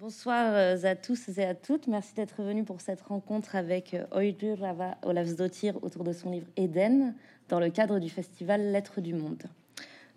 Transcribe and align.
Bonsoir 0.00 0.52
euh, 0.52 0.76
à 0.84 0.94
tous 0.94 1.28
et 1.38 1.44
à 1.44 1.54
toutes. 1.56 1.88
Merci 1.88 2.14
d'être 2.14 2.40
venus 2.40 2.64
pour 2.64 2.80
cette 2.80 3.00
rencontre 3.00 3.56
avec 3.56 3.96
Oydur 4.12 4.62
euh, 4.62 4.66
Rava 4.66 4.96
Olavsdottir 5.02 5.82
autour 5.82 6.04
de 6.04 6.12
son 6.12 6.30
livre 6.30 6.46
Eden 6.56 7.14
dans 7.48 7.58
le 7.58 7.68
cadre 7.70 7.98
du 7.98 8.08
festival 8.08 8.70
Lettres 8.70 9.00
du 9.00 9.12
Monde. 9.12 9.42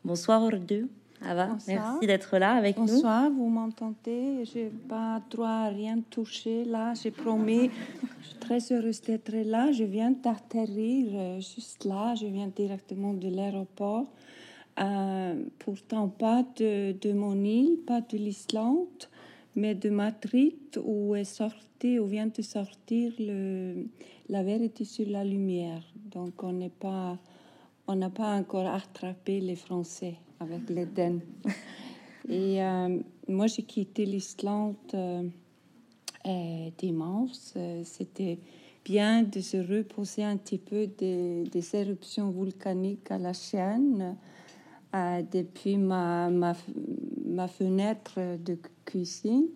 Bonsoir 0.05 0.43
Oydur. 0.43 0.85
Ava, 1.23 1.57
merci 1.67 2.05
d'être 2.05 2.37
là 2.37 2.53
avec 2.53 2.77
nous. 2.77 2.85
Bonsoir, 2.85 3.31
vous 3.31 3.49
m'entendez? 3.49 4.43
J'ai 4.53 4.69
pas 4.87 5.19
droit 5.31 5.47
à 5.47 5.69
rien 5.69 5.99
toucher 6.11 6.63
là, 6.63 6.93
j'ai 6.93 7.11
promis. 7.11 7.71
Je 8.21 8.27
suis 8.27 8.39
très 8.39 8.71
heureuse 8.71 9.01
d'être 9.01 9.33
là. 9.33 9.71
Je 9.71 9.83
viens 9.83 10.11
d'atterrir 10.11 11.07
euh, 11.13 11.39
juste 11.39 11.85
là, 11.85 12.13
je 12.13 12.27
viens 12.27 12.51
directement 12.55 13.13
de 13.13 13.29
l'aéroport. 13.29 14.05
pourtant 15.57 16.07
pas 16.07 16.43
de, 16.57 16.91
de 16.91 17.13
mon 17.13 17.43
île, 17.43 17.79
pas 17.87 18.01
de 18.01 18.17
l'Islande 18.17 19.09
mais 19.55 19.75
de 19.75 19.89
Madrid 19.89 20.55
où 20.83 21.15
est 21.15 21.23
sorti, 21.23 21.99
où 21.99 22.05
vient 22.05 22.27
de 22.27 22.41
sortir 22.41 23.13
le, 23.19 23.85
la 24.29 24.43
vérité 24.43 24.85
sur 24.85 25.07
la 25.09 25.23
lumière. 25.23 25.83
Donc 26.11 26.43
on 26.43 26.53
n'est 26.53 26.69
pas, 26.69 27.17
on 27.87 27.95
n'a 27.95 28.09
pas 28.09 28.35
encore 28.35 28.67
attrapé 28.67 29.41
les 29.41 29.55
Français 29.55 30.15
avec 30.39 30.69
l'Éden. 30.69 31.19
Et 32.29 32.61
euh, 32.61 32.99
moi 33.27 33.47
j'ai 33.47 33.63
quitté 33.63 34.05
l'Islande 34.05 34.75
euh, 34.93 35.23
euh, 36.25 36.69
dimanche. 36.77 37.53
C'était 37.83 38.39
bien 38.85 39.23
de 39.23 39.39
se 39.41 39.57
reposer 39.57 40.23
un 40.23 40.37
petit 40.37 40.57
peu 40.57 40.87
des, 40.87 41.43
des 41.43 41.75
éruptions 41.75 42.29
volcaniques 42.31 43.11
à 43.11 43.17
la 43.17 43.33
chaîne. 43.33 44.15
Depuis 44.93 45.77
ma, 45.77 46.29
ma, 46.29 46.53
ma 47.25 47.47
fenêtre 47.47 48.37
de 48.37 48.57
cuisine, 48.85 49.47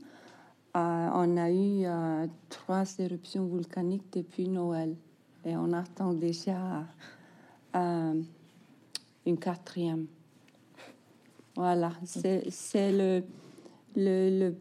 euh, 0.75 1.09
on 1.13 1.37
a 1.37 1.49
eu 1.51 1.85
euh, 1.85 2.27
trois 2.49 2.83
éruptions 2.99 3.45
volcaniques 3.45 4.11
depuis 4.11 4.49
Noël 4.49 4.95
et 5.45 5.55
on 5.55 5.71
attend 5.71 6.13
déjà 6.13 6.83
euh, 7.75 8.21
une 9.25 9.37
quatrième. 9.37 10.07
Voilà, 11.55 11.93
c'est 12.03 12.91
le, 12.91 13.23
le, 13.95 14.53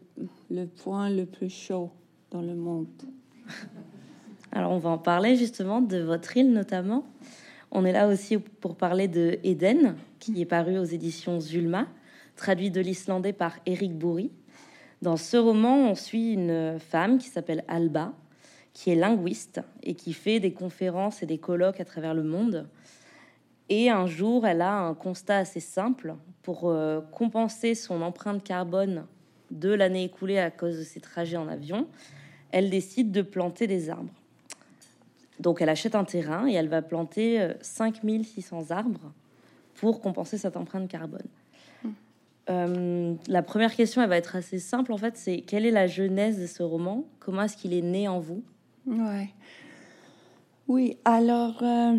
le, 0.49 0.65
point 0.65 1.09
le 1.09 1.25
plus 1.25 1.49
chaud 1.49 1.91
dans 2.31 2.41
le 2.41 2.55
monde. 2.55 2.87
Alors 4.53 4.71
on 4.71 4.79
va 4.79 4.91
en 4.91 4.97
parler 4.97 5.35
justement 5.35 5.81
de 5.81 5.97
votre 5.97 6.37
île 6.37 6.53
notamment. 6.53 7.03
On 7.71 7.85
est 7.85 7.91
là 7.91 8.07
aussi 8.07 8.37
pour 8.37 8.75
parler 8.75 9.07
de 9.07 9.39
Eden, 9.43 9.95
qui 10.19 10.41
est 10.41 10.45
paru 10.45 10.77
aux 10.77 10.83
éditions 10.83 11.39
Zulma 11.39 11.87
traduit 12.35 12.71
de 12.71 12.81
l'islandais 12.81 13.33
par 13.33 13.57
Eric 13.65 13.97
Bourri. 13.97 14.31
Dans 15.01 15.17
ce 15.17 15.37
roman, 15.37 15.89
on 15.89 15.95
suit 15.95 16.33
une 16.33 16.79
femme 16.79 17.17
qui 17.17 17.27
s'appelle 17.27 17.63
Alba, 17.67 18.13
qui 18.73 18.91
est 18.91 18.95
linguiste 18.95 19.61
et 19.83 19.93
qui 19.93 20.13
fait 20.13 20.39
des 20.39 20.51
conférences 20.51 21.23
et 21.23 21.25
des 21.25 21.37
colloques 21.37 21.79
à 21.79 21.85
travers 21.85 22.13
le 22.13 22.23
monde. 22.23 22.67
Et 23.69 23.89
un 23.89 24.05
jour, 24.05 24.45
elle 24.45 24.61
a 24.61 24.73
un 24.73 24.93
constat 24.93 25.37
assez 25.37 25.59
simple. 25.59 26.15
Pour 26.43 26.69
euh, 26.69 27.01
compenser 27.11 27.73
son 27.73 28.01
empreinte 28.01 28.43
carbone 28.43 29.05
de 29.49 29.69
l'année 29.69 30.03
écoulée 30.03 30.37
à 30.37 30.51
cause 30.51 30.77
de 30.77 30.83
ses 30.83 30.99
trajets 30.99 31.37
en 31.37 31.47
avion, 31.47 31.87
elle 32.51 32.69
décide 32.69 33.11
de 33.11 33.21
planter 33.21 33.65
des 33.65 33.89
arbres. 33.89 34.13
Donc 35.39 35.61
elle 35.61 35.69
achète 35.69 35.95
un 35.95 36.03
terrain 36.03 36.47
et 36.47 36.53
elle 36.53 36.69
va 36.69 36.81
planter 36.81 37.49
5600 37.61 38.57
euh, 38.71 38.73
arbres 38.73 39.11
pour 39.75 40.01
compenser 40.01 40.37
cette 40.37 40.57
empreinte 40.57 40.87
carbone. 40.87 41.27
Euh, 42.49 43.15
la 43.27 43.41
première 43.41 43.75
question, 43.75 44.01
elle 44.01 44.09
va 44.09 44.17
être 44.17 44.35
assez 44.35 44.59
simple 44.59 44.93
en 44.93 44.97
fait. 44.97 45.17
C'est 45.17 45.41
quelle 45.41 45.65
est 45.65 45.71
la 45.71 45.87
genèse 45.87 46.39
de 46.39 46.45
ce 46.45 46.63
roman? 46.63 47.05
Comment 47.19 47.43
est-ce 47.43 47.57
qu'il 47.57 47.73
est 47.73 47.81
né 47.81 48.07
en 48.07 48.19
vous? 48.19 48.43
Ouais. 48.85 49.29
Oui, 50.67 50.97
alors, 51.05 51.61
euh, 51.63 51.97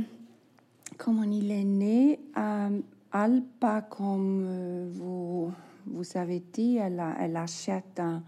comment 0.99 1.25
il 1.25 1.51
est 1.51 1.65
né? 1.65 2.21
Euh, 2.37 2.81
Alpa, 3.13 3.83
comme 3.83 4.89
vous, 4.91 5.53
vous 5.87 6.17
avez 6.17 6.43
dit, 6.53 6.77
elle, 6.77 7.03
elle 7.21 7.37
achète 7.37 7.99
un, 7.99 8.23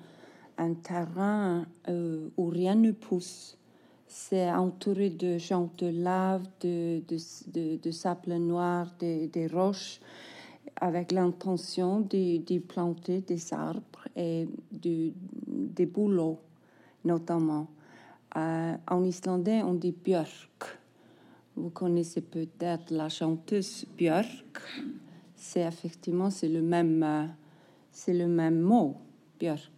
un 0.57 0.75
terrain 0.75 1.67
où 1.89 2.47
rien 2.47 2.75
ne 2.75 2.93
pousse. 2.93 3.58
C'est 4.09 4.51
entouré 4.51 5.11
de 5.11 5.39
champs 5.39 5.71
de 5.79 5.89
lave, 5.89 6.43
de, 6.61 7.03
de, 7.07 7.17
de, 7.53 7.77
de 7.77 7.91
sable 7.91 8.35
noir, 8.37 8.89
des 8.99 9.49
roches 9.53 10.01
avec 10.81 11.13
l'intention 11.13 12.01
de, 12.01 12.59
planter 12.59 13.21
des 13.21 13.53
arbres 13.53 14.09
et 14.17 14.49
de, 14.73 15.13
des 15.47 15.87
bouleaux, 15.87 16.39
notamment. 17.05 17.69
Euh, 18.37 18.77
en 18.87 19.05
islandais, 19.05 19.63
on 19.63 19.75
dit 19.75 19.93
björk. 19.93 20.79
Vous 21.57 21.71
connaissez 21.71 22.21
peut-être 22.21 22.91
la 22.93 23.09
chanteuse 23.09 23.85
Björk. 23.97 24.61
C'est 25.35 25.63
effectivement 25.63 26.29
le 26.43 26.61
même 26.61 27.03
euh, 27.03 27.27
le 28.07 28.27
même 28.27 28.61
mot 28.61 28.97
Björk. 29.41 29.78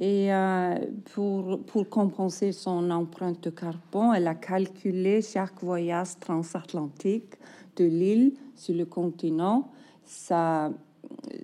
Et 0.00 0.32
euh, 0.32 0.76
pour, 1.12 1.60
pour 1.64 1.88
compenser 1.88 2.52
son 2.52 2.90
empreinte 2.90 3.42
de 3.42 3.50
carbone, 3.50 4.14
elle 4.14 4.28
a 4.28 4.36
calculé 4.36 5.22
chaque 5.22 5.60
voyage 5.62 6.18
transatlantique 6.20 7.34
de 7.76 7.84
l'île 7.84 8.34
sur 8.54 8.74
le 8.74 8.86
continent 8.86 9.68
ça, 10.08 10.70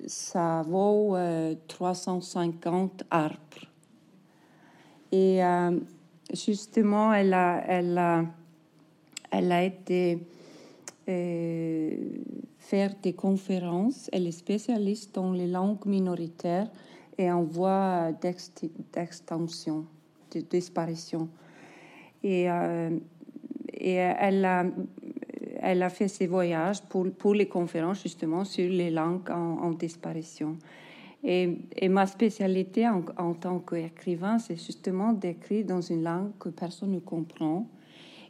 ça 0.07 0.63
vaut 0.67 1.17
350 1.69 3.03
euh, 3.03 3.05
arbres. 3.11 3.37
Et 5.13 5.45
euh, 5.45 5.79
justement, 6.33 7.13
elle 7.13 7.35
a, 7.35 7.63
elle 7.69 8.29
elle 9.31 9.53
a 9.53 9.65
été 9.65 10.27
faire 12.59 12.95
des 13.03 13.13
conférences. 13.13 14.09
Elle 14.13 14.27
est 14.27 14.33
spécialiste 14.33 15.15
dans 15.15 15.33
les 15.33 15.47
langues 15.47 15.85
minoritaires 15.85 16.71
et 17.17 17.31
en 17.31 17.43
voie 17.43 18.13
d'extension, 18.13 19.87
de 20.33 20.41
disparition. 20.41 21.29
Et, 22.23 22.47
et 23.73 23.93
elle 23.93 24.45
a 25.83 25.91
fait 25.91 26.09
ses 26.09 26.27
voyages 26.27 26.83
pour, 26.83 27.35
les 27.35 27.47
conférences 27.47 28.03
justement 28.03 28.45
sur 28.45 28.69
les 28.69 28.91
langues 28.91 29.31
en, 29.31 29.71
disparition. 29.71 30.57
Et, 31.23 31.89
ma 31.89 32.07
spécialité 32.07 32.89
en, 32.89 33.03
en 33.17 33.35
tant 33.35 33.59
qu'écrivain, 33.61 34.39
c'est 34.39 34.57
justement 34.57 35.13
d'écrire 35.13 35.65
dans 35.65 35.81
une 35.81 36.03
langue 36.03 36.33
que 36.39 36.49
personne 36.49 36.93
ne 36.93 36.99
comprend 37.01 37.67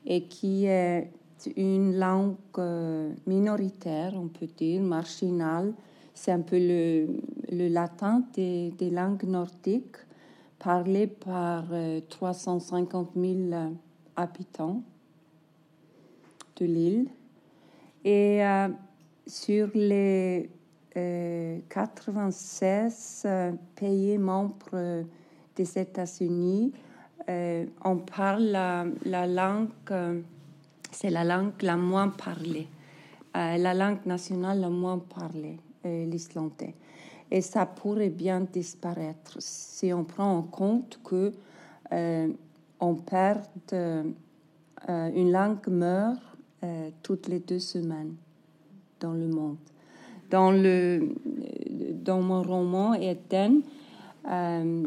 et 0.07 0.25
qui 0.25 0.67
est 0.67 1.11
une 1.57 1.99
langue 1.99 2.37
euh, 2.59 3.13
minoritaire, 3.27 4.13
on 4.15 4.29
peut 4.29 4.47
dire, 4.47 4.83
marginale. 4.83 5.73
C'est 6.15 6.33
un 6.33 6.41
peu 6.41 6.59
le, 6.59 7.09
le 7.51 7.69
latin 7.69 8.25
des, 8.35 8.73
des, 8.79 8.91
langues 8.91 9.25
nordiques, 9.25 9.97
parlé 10.59 11.07
par 11.07 11.65
350 12.09 13.11
euh, 13.17 13.51
000 13.51 13.75
habitants 14.17 14.83
de 16.57 16.67
l'île. 16.67 17.09
Et 18.05 18.45
euh, 18.45 18.69
sur 19.27 19.69
les 19.75 20.51
96 20.95 23.23
euh, 23.25 23.29
euh, 23.29 23.53
pays 23.75 24.19
membres 24.19 25.05
des 25.57 25.79
États-Unis, 25.79 26.73
on 27.27 27.97
parle 27.97 28.51
la, 29.05 29.27
langue, 29.27 29.71
c'est 30.91 31.09
la 31.09 31.25
langue 31.25 31.55
la 31.63 31.77
moins 31.77 32.09
parlée, 32.09 32.69
la 33.35 33.73
langue 33.73 34.05
nationale 34.05 34.61
la 34.61 34.69
moins 34.69 34.99
parlée, 34.99 35.59
l'islandais. 35.85 36.75
Et 37.31 37.41
ça 37.41 37.67
pourrait 37.67 38.11
bien 38.11 38.41
disparaître 38.41 39.37
si 39.39 39.93
on 39.93 40.05
prend 40.05 40.37
en 40.37 40.43
compte 40.43 41.01
que 41.05 41.33
on 42.81 42.95
perd 42.95 43.47
une 44.89 45.33
langue 45.33 45.69
meurt 45.69 46.21
euh, 46.65 46.91
toutes 47.03 47.29
les 47.29 47.41
deux 47.41 47.59
semaines 47.59 48.15
dans 49.01 49.13
le 49.13 49.27
monde. 49.27 49.59
Dans, 50.31 50.51
le, 50.51 51.15
dans 51.93 52.23
mon 52.23 52.43
roman 52.43 52.95
euh, 52.95 54.87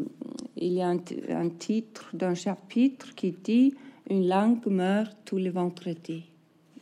il 0.56 0.72
y 0.72 0.82
a 0.82 0.88
un, 0.88 1.48
titre 1.50 2.10
d'un 2.14 2.34
chapitre 2.34 3.14
qui 3.14 3.30
dit 3.30 3.74
Une 4.10 4.28
langue 4.28 4.66
meurt 4.66 5.16
tous 5.24 5.36
les 5.36 5.50
vendredis. 5.50 6.24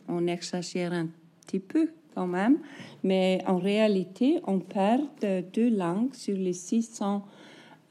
On 0.07 0.25
exagère 0.25 0.93
un 0.93 1.09
petit 1.45 1.59
peu 1.59 1.89
même, 2.25 2.57
mais 3.03 3.43
en 3.45 3.57
réalité, 3.57 4.39
on 4.47 4.59
perd 4.59 5.03
deux 5.53 5.69
langues 5.69 6.13
sur 6.13 6.35
les 6.35 6.53
600, 6.53 7.23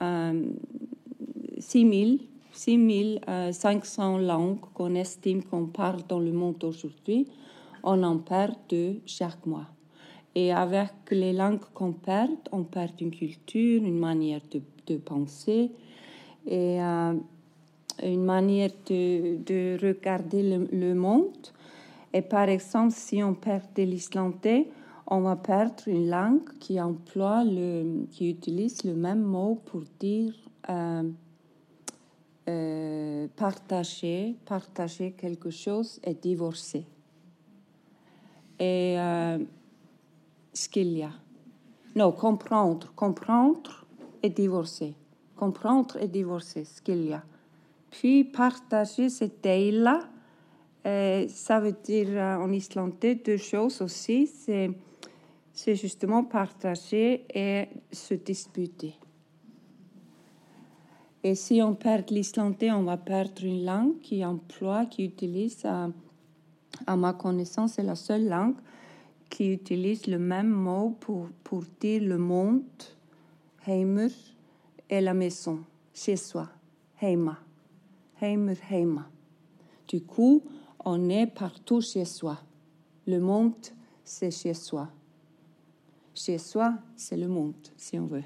euh, 0.02 0.42
6000 1.58 2.20
6500 2.56 4.18
langues 4.18 4.60
qu'on 4.72 4.94
estime 4.94 5.42
qu'on 5.42 5.66
parle 5.66 6.00
dans 6.08 6.18
le 6.18 6.32
monde 6.32 6.62
aujourd'hui, 6.64 7.28
on 7.82 8.02
en 8.02 8.18
perd 8.18 8.54
deux 8.68 9.00
chaque 9.04 9.44
mois. 9.46 9.66
Et 10.34 10.52
avec 10.52 10.90
les 11.10 11.32
langues 11.32 11.60
qu'on 11.74 11.92
perd, 11.92 12.32
on 12.52 12.64
perd 12.64 13.00
une 13.00 13.10
culture, 13.10 13.82
une 13.82 13.98
manière 13.98 14.40
de, 14.50 14.96
penser 14.96 15.70
et 16.46 16.80
euh, 16.80 17.14
une 18.02 18.24
manière 18.24 18.70
de, 18.88 19.78
regarder 19.84 20.42
le, 20.70 20.94
monde. 20.94 21.48
Et 22.16 22.22
par 22.22 22.48
exemple, 22.48 22.94
si 22.94 23.22
on 23.22 23.34
perd 23.34 23.74
de 23.74 23.82
l'islandais, 23.82 24.70
on 25.06 25.20
va 25.20 25.36
perdre 25.36 25.82
une 25.86 26.08
langue 26.08 26.48
qui 26.58 26.80
emploie 26.80 27.44
le, 27.44 28.06
qui 28.10 28.30
utilise 28.30 28.84
le 28.84 28.94
même 28.94 29.20
mot 29.20 29.60
pour 29.66 29.82
dire 30.00 30.32
euh, 30.70 31.02
euh, 32.48 33.28
partager, 33.36 34.34
partager 34.46 35.12
quelque 35.12 35.50
chose 35.50 36.00
et 36.02 36.14
divorcer. 36.14 36.86
Et 38.58 38.96
ce 40.54 40.68
qu'il 40.70 40.96
y 40.96 41.02
a. 41.02 41.12
Non, 41.96 42.12
comprendre, 42.12 42.90
comprendre 42.96 43.84
et 44.22 44.30
divorcer. 44.30 44.94
Comprendre 45.36 45.98
et 46.00 46.08
divorcer 46.08 46.64
ce 46.64 46.80
qu'il 46.80 47.04
y 47.04 47.12
a. 47.12 47.22
Puis 47.90 48.24
partager 48.24 49.08
idée-là, 49.08 50.00
euh, 50.00 50.15
ça 51.28 51.60
veut 51.60 51.76
dire 51.84 52.08
euh, 52.10 52.36
en 52.36 52.52
islandais 52.52 53.16
deux 53.16 53.36
choses 53.36 53.80
aussi. 53.82 54.26
C'est, 54.26 54.70
justement 55.74 56.22
partager 56.22 57.24
et 57.34 57.68
se 57.90 58.14
disputer. 58.14 58.94
Et 61.24 61.34
si 61.34 61.62
on 61.62 61.74
perd 61.74 62.10
l'islandais, 62.10 62.70
on 62.70 62.82
va 62.82 62.98
perdre 62.98 63.42
une 63.42 63.64
langue 63.64 63.98
qui 64.00 64.24
emploie, 64.24 64.84
qui 64.84 65.04
utilise, 65.04 65.64
à, 65.64 65.88
à 66.86 66.96
ma 66.96 67.14
connaissance, 67.14 67.74
c'est 67.74 67.82
la 67.82 67.94
seule 67.94 68.28
langue 68.28 68.56
qui 69.30 69.50
utilise 69.52 70.06
le 70.06 70.18
même 70.18 70.50
mot 70.50 70.96
pour, 71.00 71.28
pour 71.42 71.64
dire 71.80 72.02
le 72.02 72.18
monde, 72.18 72.62
heimur, 73.66 74.10
et 74.88 75.00
la 75.00 75.14
maison, 75.14 75.60
chez 75.92 76.16
soi, 76.16 76.48
heima, 77.02 77.38
heimur, 78.20 78.56
heima. 78.70 79.08
Du 79.88 80.00
coup, 80.02 80.42
on 80.86 81.10
est 81.10 81.26
partout 81.26 81.82
chez 81.82 82.06
soi. 82.06 82.38
Le 83.06 83.20
monde, 83.20 83.52
c'est 84.04 84.30
chez 84.30 84.54
soi. 84.54 84.88
Chez 86.14 86.38
soi, 86.38 86.74
c'est 86.96 87.16
le 87.16 87.28
monde, 87.28 87.54
si 87.76 87.98
on 87.98 88.06
veut. 88.06 88.22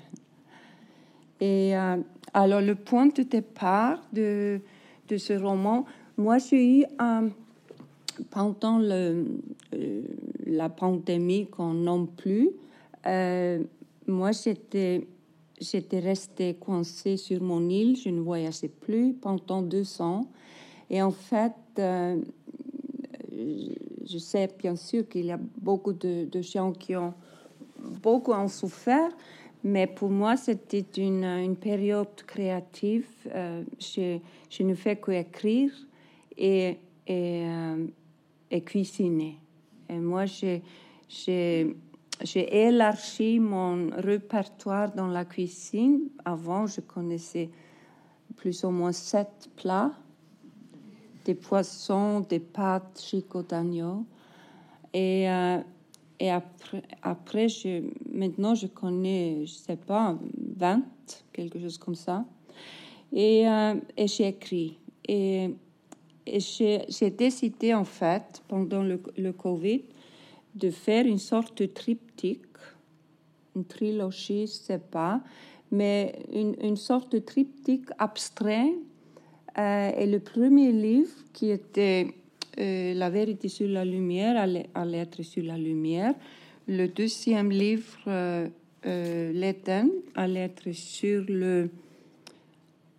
Et 1.40 1.76
euh, 1.76 1.96
alors, 2.34 2.60
le 2.60 2.74
point 2.74 3.06
de 3.06 3.22
départ 3.22 3.98
de, 4.12 4.60
de 5.08 5.16
ce 5.16 5.32
roman, 5.32 5.86
moi, 6.18 6.36
j'ai 6.38 6.80
eu 6.80 6.84
un, 6.98 7.30
pendant 8.30 8.78
le, 8.78 9.24
euh, 9.74 10.02
la 10.46 10.68
pandémie 10.68 11.46
qu'on 11.46 11.72
nomme 11.72 12.08
plus, 12.08 12.50
euh, 13.06 13.62
moi 14.06 14.32
j'étais 14.32 15.06
j'étais 15.60 16.00
restée 16.00 16.54
coincée 16.54 17.16
sur 17.16 17.42
mon 17.42 17.68
île, 17.68 17.96
je 17.96 18.08
ne 18.08 18.20
voyageais 18.20 18.68
plus 18.68 19.12
pendant 19.14 19.62
deux 19.62 20.00
ans. 20.00 20.26
Et 20.88 21.02
en 21.02 21.10
fait, 21.10 21.52
euh, 21.78 22.16
je 24.06 24.18
sais 24.18 24.48
bien 24.58 24.76
sûr 24.76 25.08
qu'il 25.08 25.26
y 25.26 25.32
a 25.32 25.38
beaucoup 25.58 25.92
de, 25.92 26.28
gens 26.40 26.72
qui 26.72 26.96
ont 26.96 27.14
beaucoup 28.02 28.32
en 28.32 28.48
souffert, 28.48 29.10
mais 29.62 29.86
pour 29.86 30.10
moi, 30.10 30.36
c'était 30.36 30.86
une, 30.96 31.56
période 31.56 32.14
créative. 32.26 33.06
je, 33.78 34.18
je, 34.48 34.62
ne 34.62 34.74
fais 34.74 34.96
que 34.96 35.12
écrire 35.12 35.72
et, 36.36 36.78
et 37.06 37.46
et 38.50 38.62
cuisiner. 38.62 39.38
Et 39.88 39.98
moi, 39.98 40.24
j'ai, 40.26 40.62
élargi 42.34 43.38
mon 43.38 43.90
répertoire 43.96 44.92
dans 44.92 45.06
la 45.06 45.24
cuisine. 45.24 46.08
Avant, 46.24 46.66
je 46.66 46.80
connaissais 46.80 47.50
plus 48.36 48.64
ou 48.64 48.70
moins 48.70 48.92
sept 48.92 49.50
plats, 49.56 49.92
des 51.30 51.36
poissons, 51.36 52.26
des 52.28 52.40
pâtes, 52.40 53.00
chicot 53.00 53.42
d'agneau. 53.42 54.04
Et, 54.92 55.30
euh, 55.30 55.58
et 56.18 56.28
après, 56.28 56.82
après 57.02 57.48
je, 57.48 57.84
maintenant, 58.12 58.56
je 58.56 58.66
connais, 58.66 59.46
je 59.46 59.52
sais 59.52 59.76
pas, 59.76 60.18
20, 60.56 60.82
quelque 61.32 61.60
chose 61.60 61.78
comme 61.78 61.94
ça. 61.94 62.24
Et, 63.12 63.48
euh, 63.48 63.74
et 63.96 64.08
j'ai 64.08 64.26
écrit. 64.26 64.76
Et 65.06 65.54
j'ai 66.26 67.10
décidé 67.10 67.74
en 67.74 67.84
fait, 67.84 68.42
pendant 68.48 68.82
le, 68.82 69.00
le, 69.16 69.32
Covid, 69.32 69.82
de 70.56 70.70
faire 70.70 71.06
une 71.06 71.18
sorte 71.18 71.58
de 71.58 71.66
triptyque, 71.66 72.58
une 73.54 73.64
trilogie, 73.64 74.48
je 74.48 74.52
sais 74.52 74.78
pas, 74.78 75.20
mais 75.70 76.24
une, 76.32 76.56
une, 76.60 76.76
sorte 76.76 77.12
de 77.12 77.20
triptyque 77.20 77.88
abstrait. 77.98 78.72
Euh, 79.58 79.92
et 79.96 80.06
le 80.06 80.20
premier 80.20 80.72
livre, 80.72 81.10
qui 81.32 81.50
était 81.50 82.14
euh, 82.58 82.94
La 82.94 83.10
vérité 83.10 83.48
sur 83.48 83.68
la 83.68 83.84
lumière, 83.84 84.40
allait, 84.74 84.98
être 84.98 85.22
sur 85.22 85.42
la 85.42 85.58
lumière. 85.58 86.14
Le 86.68 86.86
deuxième 86.86 87.50
livre, 87.50 87.98
euh, 88.06 88.48
euh 88.86 89.32
L'Éden, 89.32 89.88
allait 90.14 90.40
être 90.40 90.72
sur 90.72 91.24
le, 91.28 91.70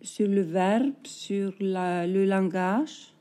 sur 0.02 0.28
le 0.28 0.42
verbe, 0.42 0.92
sur 1.04 1.52
le 1.60 2.24
langage. 2.24 3.12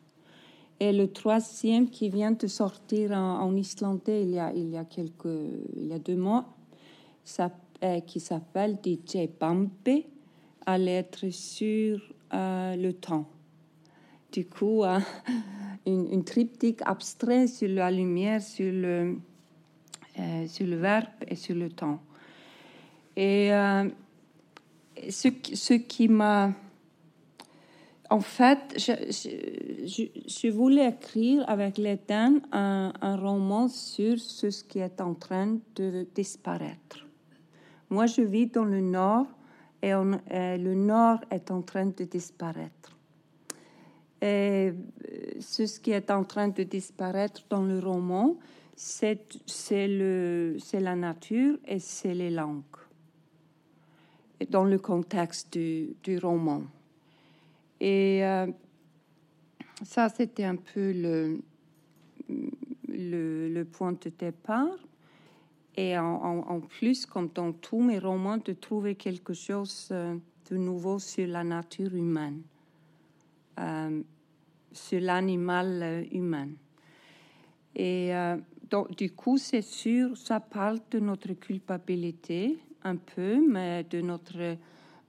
Et 0.80 0.92
le 0.92 1.08
troisième 1.08 1.90
qui 1.90 2.10
vient 2.10 2.32
de 2.32 2.48
sortir 2.48 3.12
en, 3.12 3.56
islandais 3.56 4.24
il 4.24 4.32
y, 4.32 4.40
a, 4.40 4.52
il, 4.52 4.72
y 4.72 4.78
a 4.78 4.84
quelques, 4.84 5.26
il 5.78 5.88
y 5.88 5.94
a 5.94 6.00
deux 6.00 6.16
mois, 6.16 6.46
qui 8.08 8.20
s'appelle 8.20 8.78
DJ 8.84 9.30
Bambi, 9.40 10.06
à 10.66 10.80
l'être 10.80 11.30
sur 11.30 12.02
euh, 12.34 12.76
le 12.76 12.94
temps. 12.94 13.28
Du 14.32 14.46
coup, 14.46 14.84
euh, 14.84 15.00
une, 15.86 16.24
triptyque 16.24 16.82
abstrait 16.86 17.48
sur 17.48 17.70
la 17.70 17.92
lumière, 17.92 18.42
sur 18.42 18.72
le, 18.72 19.18
sur 20.48 20.68
le 20.68 20.76
verbe 20.78 21.08
et 21.28 21.36
sur 21.36 21.56
le 21.56 21.70
temps. 21.70 22.02
Et 23.18 23.50
ce, 25.10 25.30
ce 25.54 25.74
qui 25.74 26.08
m'a 26.08 26.54
en 28.12 28.20
fait, 28.20 28.76
je, 28.78 30.50
voulais 30.50 30.90
écrire 30.90 31.46
avec 31.48 31.78
l'Éden 31.78 32.42
un, 32.52 32.92
un, 33.02 33.16
roman 33.16 33.70
sur 33.70 34.20
ce 34.20 34.48
qui 34.66 34.80
est 34.80 35.00
en 35.00 35.14
train 35.14 35.58
de 35.78 36.06
disparaître. 36.14 37.08
Moi, 37.90 38.08
je 38.08 38.22
vis 38.22 38.48
dans 38.48 38.66
le 38.66 38.82
nord 38.82 39.28
et, 39.82 39.92
le 39.92 40.74
nord 40.74 41.20
est 41.30 41.52
en 41.52 41.62
train 41.62 41.88
de 41.88 42.04
disparaître. 42.04 42.98
Et 44.22 44.74
ce 45.40 45.80
qui 45.80 45.92
est 45.92 46.12
en 46.12 46.24
train 46.24 46.50
de 46.50 46.64
disparaître 46.64 47.42
dans 47.50 47.64
le 47.64 47.80
roman, 47.80 48.38
c'est 48.76 49.20
la 50.74 50.96
nature 50.96 51.58
et 51.66 51.80
c'est 51.80 52.14
les 52.14 52.30
langues, 52.30 52.64
dans 54.50 54.64
le 54.64 54.78
contexte 54.78 55.54
du, 55.54 55.96
du 56.04 56.18
roman. 56.20 56.64
Et 57.80 58.24
euh, 58.24 58.46
ça, 59.84 60.10
c'était 60.10 60.44
un 60.44 60.56
peu 60.56 60.92
le, 60.92 61.42
le, 62.88 63.64
point 63.64 63.94
de 63.94 64.12
départ. 64.18 64.78
Et 65.78 65.98
en, 65.98 66.60
plus, 66.62 67.06
comme 67.06 67.30
dans 67.34 67.54
tous 67.54 67.82
mes 67.82 68.00
romans, 68.00 68.38
de 68.38 68.54
trouver 68.54 68.96
quelque 68.96 69.34
chose 69.34 69.88
euh, 69.92 70.18
de 70.50 70.58
nouveau 70.58 71.00
sur 71.00 71.28
la 71.28 71.44
nature 71.44 71.96
humaine, 71.96 72.42
euh, 73.60 74.02
sur 74.74 75.00
l'animal 75.00 76.06
humain. 76.12 76.50
Et 77.74 78.12
donc, 78.70 78.96
du 78.98 79.12
coup, 79.12 79.38
c'est 79.38 79.62
sûr, 79.62 80.18
ça 80.18 80.42
parle 80.42 80.80
de 80.92 81.00
notre 81.00 81.34
culpabilité 81.34 82.58
un 82.84 82.96
peu, 82.96 83.46
mais 83.48 83.84
de 83.84 84.02
notre 84.02 84.58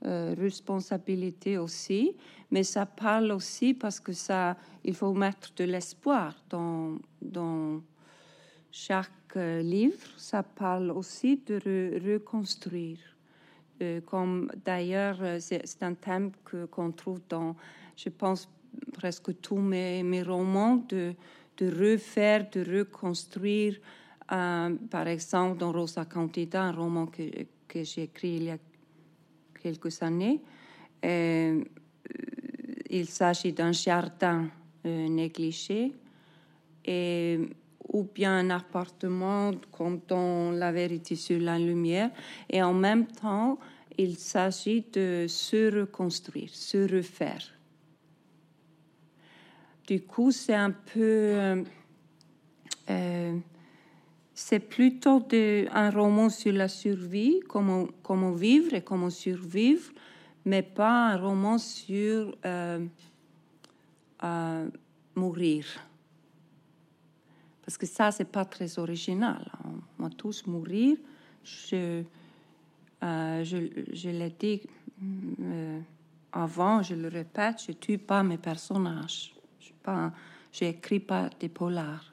euh, 0.04 0.34
responsabilité 0.36 1.58
aussi, 1.58 2.16
mais 2.50 2.64
ça 2.64 2.86
parle 2.86 3.30
aussi 3.30 3.72
parce 3.72 4.00
que 4.00 4.12
ça, 4.12 4.56
il 4.84 4.94
faut 4.94 5.14
mettre 5.14 5.52
de 5.54 5.62
l'espoir 5.62 6.34
dans, 6.50 6.98
dans 7.20 7.80
chaque 8.72 9.36
euh, 9.36 9.62
livre. 9.62 10.00
Ça 10.16 10.42
parle 10.42 10.90
aussi 10.90 11.40
de 11.46 11.60
reconstruire. 12.04 12.98
Euh, 13.80 14.00
comme 14.00 14.50
d'ailleurs, 14.64 15.18
c'est 15.40 15.82
un 15.82 15.94
thème 15.94 16.32
qu'on 16.70 16.90
trouve 16.90 17.20
dans, 17.28 17.54
je 17.96 18.08
pense, 18.08 18.48
presque 18.92 19.40
tous 19.40 19.58
mes, 19.58 20.22
romans, 20.22 20.84
de, 20.88 21.14
refaire, 21.60 22.50
de 22.50 22.78
reconstruire. 22.78 23.78
par 24.26 25.06
exemple, 25.06 25.58
dans 25.58 25.72
Rosa 25.72 26.04
Candida, 26.06 26.62
un 26.62 26.72
roman 26.72 27.06
que, 27.06 27.22
que 27.68 27.84
j'ai 27.84 28.04
écrit 28.04 28.36
il 28.36 28.44
y 28.44 28.50
a 28.50 28.58
quelques 29.62 30.02
années. 30.02 30.40
Euh, 31.04 31.64
il 32.90 33.06
s'agit 33.08 33.52
d'un 33.52 33.72
jardin 33.72 34.48
euh, 34.84 35.08
négligé 35.08 35.92
et 36.84 37.38
ou 37.92 38.08
bien 38.14 38.38
un 38.38 38.50
appartement 38.50 39.52
comme 39.70 40.00
dans 40.08 40.50
La 40.50 40.72
vérité 40.72 41.14
sur 41.14 41.38
la 41.38 41.58
lumière. 41.58 42.10
Et 42.50 42.62
en 42.62 42.74
même 42.74 43.06
temps, 43.06 43.58
il 43.98 44.16
s'agit 44.16 44.84
de 44.92 45.26
se 45.28 45.80
reconstruire, 45.80 46.50
se 46.52 46.96
refaire. 46.96 47.42
Du 49.86 50.00
coup, 50.02 50.32
c'est 50.32 50.54
un 50.54 50.70
peu... 50.70 51.00
Euh, 51.00 51.62
euh, 52.90 53.38
c'est 54.34 54.60
plutôt 54.60 55.22
un 55.72 55.90
roman 55.90 56.30
sur 56.30 56.52
la 56.52 56.68
survie, 56.68 57.40
comment, 57.48 57.86
comment 58.02 58.32
vivre 58.32 58.74
et 58.74 58.80
comment 58.80 59.10
survivre, 59.10 59.92
mais 60.44 60.62
pas 60.62 61.10
un 61.10 61.16
roman 61.16 61.58
sur 61.58 62.34
euh, 62.44 62.80
mourir. 65.14 65.66
Parce 67.72 67.78
que 67.78 67.86
ça, 67.86 68.10
c'est 68.10 68.30
pas 68.30 68.44
très 68.44 68.78
original. 68.78 69.50
On 69.98 70.02
va 70.02 70.10
tous 70.10 70.46
mourir. 70.46 70.98
Je, 71.42 72.02
euh, 73.02 73.44
je, 73.44 73.56
je 73.94 74.10
l'ai 74.10 74.28
dit 74.28 74.60
euh, 75.40 75.80
avant, 76.32 76.82
je 76.82 76.94
le 76.94 77.08
répète, 77.08 77.62
je 77.66 77.72
tue 77.72 77.96
pas 77.96 78.22
mes 78.22 78.36
personnages. 78.36 79.34
Je 79.86 80.64
n'écris 80.66 81.00
pas 81.00 81.30
des 81.40 81.48
polars. 81.48 82.12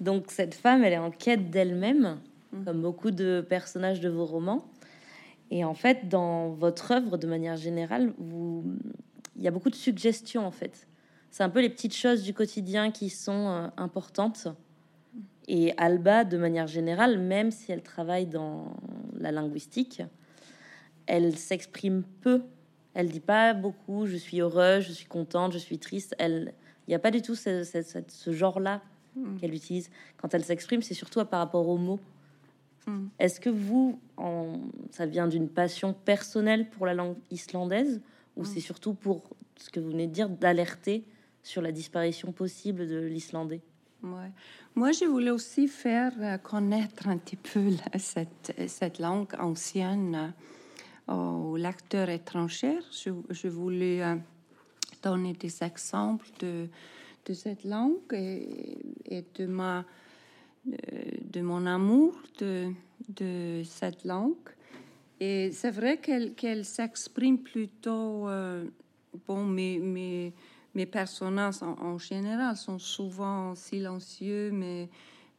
Donc 0.00 0.32
cette 0.32 0.56
femme, 0.56 0.82
elle 0.82 0.94
est 0.94 0.98
en 0.98 1.12
quête 1.12 1.52
d'elle-même, 1.52 2.18
mm. 2.52 2.64
comme 2.64 2.82
beaucoup 2.82 3.12
de 3.12 3.46
personnages 3.48 4.00
de 4.00 4.08
vos 4.08 4.26
romans. 4.26 4.64
Et 5.52 5.62
en 5.62 5.74
fait, 5.74 6.08
dans 6.08 6.48
votre 6.48 6.90
œuvre, 6.90 7.16
de 7.16 7.28
manière 7.28 7.56
générale, 7.56 8.12
vous... 8.18 8.64
il 9.36 9.42
y 9.42 9.46
a 9.46 9.52
beaucoup 9.52 9.70
de 9.70 9.76
suggestions, 9.76 10.44
en 10.44 10.50
fait. 10.50 10.88
C'est 11.30 11.42
un 11.42 11.50
peu 11.50 11.60
les 11.60 11.68
petites 11.68 11.94
choses 11.94 12.22
du 12.22 12.34
quotidien 12.34 12.90
qui 12.90 13.10
sont 13.10 13.48
euh, 13.48 13.68
importantes. 13.76 14.48
Et 15.46 15.72
Alba, 15.78 16.24
de 16.24 16.36
manière 16.36 16.66
générale, 16.66 17.18
même 17.18 17.50
si 17.50 17.72
elle 17.72 17.82
travaille 17.82 18.26
dans 18.26 18.76
la 19.18 19.32
linguistique, 19.32 20.02
elle 21.06 21.36
s'exprime 21.36 22.02
peu. 22.20 22.42
Elle 22.94 23.08
dit 23.08 23.20
pas 23.20 23.54
beaucoup. 23.54 24.06
Je 24.06 24.16
suis 24.16 24.40
heureuse, 24.40 24.84
je 24.84 24.92
suis 24.92 25.06
contente, 25.06 25.52
je 25.52 25.58
suis 25.58 25.78
triste. 25.78 26.14
Elle, 26.18 26.52
il 26.86 26.90
n'y 26.90 26.94
a 26.94 26.98
pas 26.98 27.10
du 27.10 27.22
tout 27.22 27.34
ce, 27.34 27.64
ce, 27.64 28.32
genre-là 28.32 28.82
hmm. 29.16 29.36
qu'elle 29.36 29.54
utilise 29.54 29.90
quand 30.18 30.34
elle 30.34 30.44
s'exprime. 30.44 30.82
C'est 30.82 30.94
surtout 30.94 31.24
par 31.24 31.40
rapport 31.40 31.66
aux 31.68 31.78
mots. 31.78 32.00
Hmm. 32.86 33.06
Est-ce 33.18 33.40
que 33.40 33.50
vous, 33.50 33.98
en, 34.16 34.60
ça 34.90 35.06
vient 35.06 35.28
d'une 35.28 35.48
passion 35.48 35.94
personnelle 35.94 36.68
pour 36.68 36.84
la 36.84 36.94
langue 36.94 37.16
islandaise 37.30 38.00
ou 38.36 38.42
hmm. 38.42 38.46
c'est 38.46 38.60
surtout 38.60 38.92
pour 38.92 39.22
ce 39.56 39.70
que 39.70 39.80
vous 39.80 39.90
venez 39.90 40.06
de 40.06 40.12
dire 40.12 40.28
d'alerter 40.28 41.04
sur 41.42 41.62
la 41.62 41.72
disparition 41.72 42.32
possible 42.32 42.88
de 42.88 43.00
l'islandais. 43.00 43.62
Moi, 44.02 44.92
je 44.92 45.04
voulais 45.06 45.30
aussi 45.30 45.66
faire 45.66 46.12
euh, 46.20 46.38
connaître 46.38 47.08
un 47.08 47.18
petit 47.18 47.36
peu 47.36 47.70
cette, 47.98 48.54
cette 48.68 49.00
langue 49.00 49.34
ancienne 49.38 50.32
euh, 51.08 51.12
aux 51.12 51.56
lecteurs 51.56 52.08
étrangers. 52.08 52.78
Je, 52.92 53.48
voulais 53.48 54.02
euh, 54.02 54.14
donner 55.02 55.32
des 55.32 55.64
exemples 55.64 56.28
de, 56.38 56.68
de 57.26 57.34
cette 57.34 57.64
langue 57.64 58.12
et, 58.12 59.24
de, 59.34 59.46
ma, 59.46 59.84
de 60.64 61.40
mon 61.40 61.66
amour 61.66 62.14
de, 62.38 62.70
de 63.08 63.62
cette 63.64 64.04
langue. 64.04 64.36
Et 65.18 65.50
c'est 65.50 65.72
vrai 65.72 65.98
qu'elle 65.98 66.64
s'exprime 66.64 67.38
plutôt, 67.38 68.28
bon, 69.26 69.44
mais 69.44 70.32
mes 70.78 70.86
personnages 70.86 71.60
en, 71.60 71.98
général 71.98 72.56
sont 72.56 72.78
souvent 72.78 73.56
silencieux, 73.56 74.52
mais, 74.52 74.88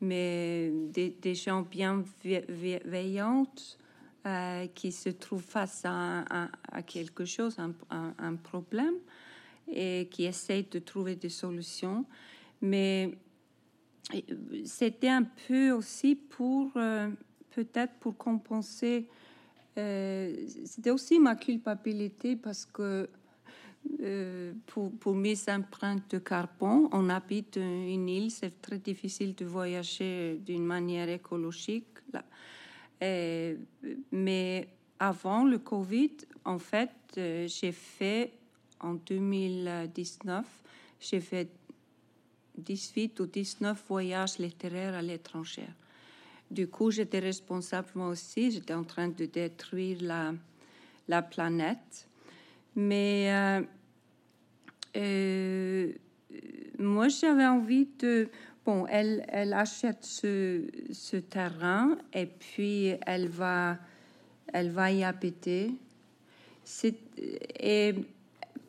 des, 0.01 1.35
gens 1.35 1.61
bienveillants 1.61 3.47
euh, 4.25 4.67
qui 4.75 4.91
se 4.91 5.07
trouvent 5.07 5.41
face 5.41 5.83
à, 5.85 6.49
quelque 6.85 7.23
chose, 7.23 7.57
un, 7.57 7.73
un, 8.19 8.35
problème, 8.35 8.95
et 9.65 10.09
qui 10.11 10.25
essayent 10.25 10.67
de 10.69 10.79
trouver 10.79 11.15
des 11.15 11.29
solutions. 11.29 12.03
Mais 12.61 13.17
euh, 14.13 14.19
c'était 14.65 15.07
un 15.07 15.23
peu 15.47 15.71
aussi 15.71 16.15
pour, 16.15 16.71
euh, 16.75 17.09
peut-être 17.51 17.93
pour 18.01 18.17
compenser, 18.17 19.07
c'était 20.65 20.91
aussi 20.91 21.19
ma 21.19 21.37
culpabilité 21.37 22.35
parce 22.35 22.65
que 22.65 23.07
euh, 24.01 24.53
pour, 24.67 25.15
mes 25.15 25.37
empreintes 25.49 26.11
de 26.11 26.19
carbone, 26.19 26.87
on 26.91 27.09
habite 27.09 27.57
une 27.57 28.07
île, 28.07 28.31
c'est 28.31 28.61
très 28.61 28.77
difficile 28.79 29.35
de 29.35 29.45
voyager 29.45 30.39
d'une 30.45 30.65
manière 30.65 31.09
écologique. 31.09 31.85
Là. 32.13 32.23
mais 34.11 34.67
avant 34.99 35.45
le 35.45 35.59
Covid, 35.59 36.11
en 36.43 36.59
fait, 36.59 36.91
euh, 37.17 37.47
j'ai 37.47 37.71
fait 37.71 38.33
en 38.81 38.95
2019, 38.95 40.45
j'ai 40.99 41.21
fait 41.21 41.49
18 42.57 43.19
ou 43.21 43.25
19 43.25 43.81
voyages 43.87 44.37
littéraires 44.37 44.93
à 44.93 45.01
l'étranger. 45.01 45.67
Du 46.51 46.67
coup, 46.67 46.91
j'étais 46.91 47.19
responsable 47.19 47.87
moi 47.95 48.09
aussi, 48.09 48.51
j'étais 48.51 48.73
en 48.73 48.83
train 48.83 49.07
de 49.07 49.25
détruire 49.25 49.99
la, 50.01 50.33
la 51.07 51.21
planète. 51.21 52.08
Mais 52.75 53.27
euh, 53.31 53.61
euh, 54.97 55.91
moi, 56.77 57.07
j'avais 57.07 57.45
envie 57.45 57.87
de... 57.99 58.29
Bon, 58.65 58.85
elle, 58.87 59.25
elle 59.29 59.53
achète 59.53 60.03
ce, 60.03 61.17
terrain 61.17 61.97
et 62.13 62.27
puis 62.27 62.93
elle 63.05 63.27
va, 63.27 63.77
elle 64.53 64.69
va 64.69 64.91
y 64.91 65.03
habiter. 65.03 65.71
Et 67.59 67.95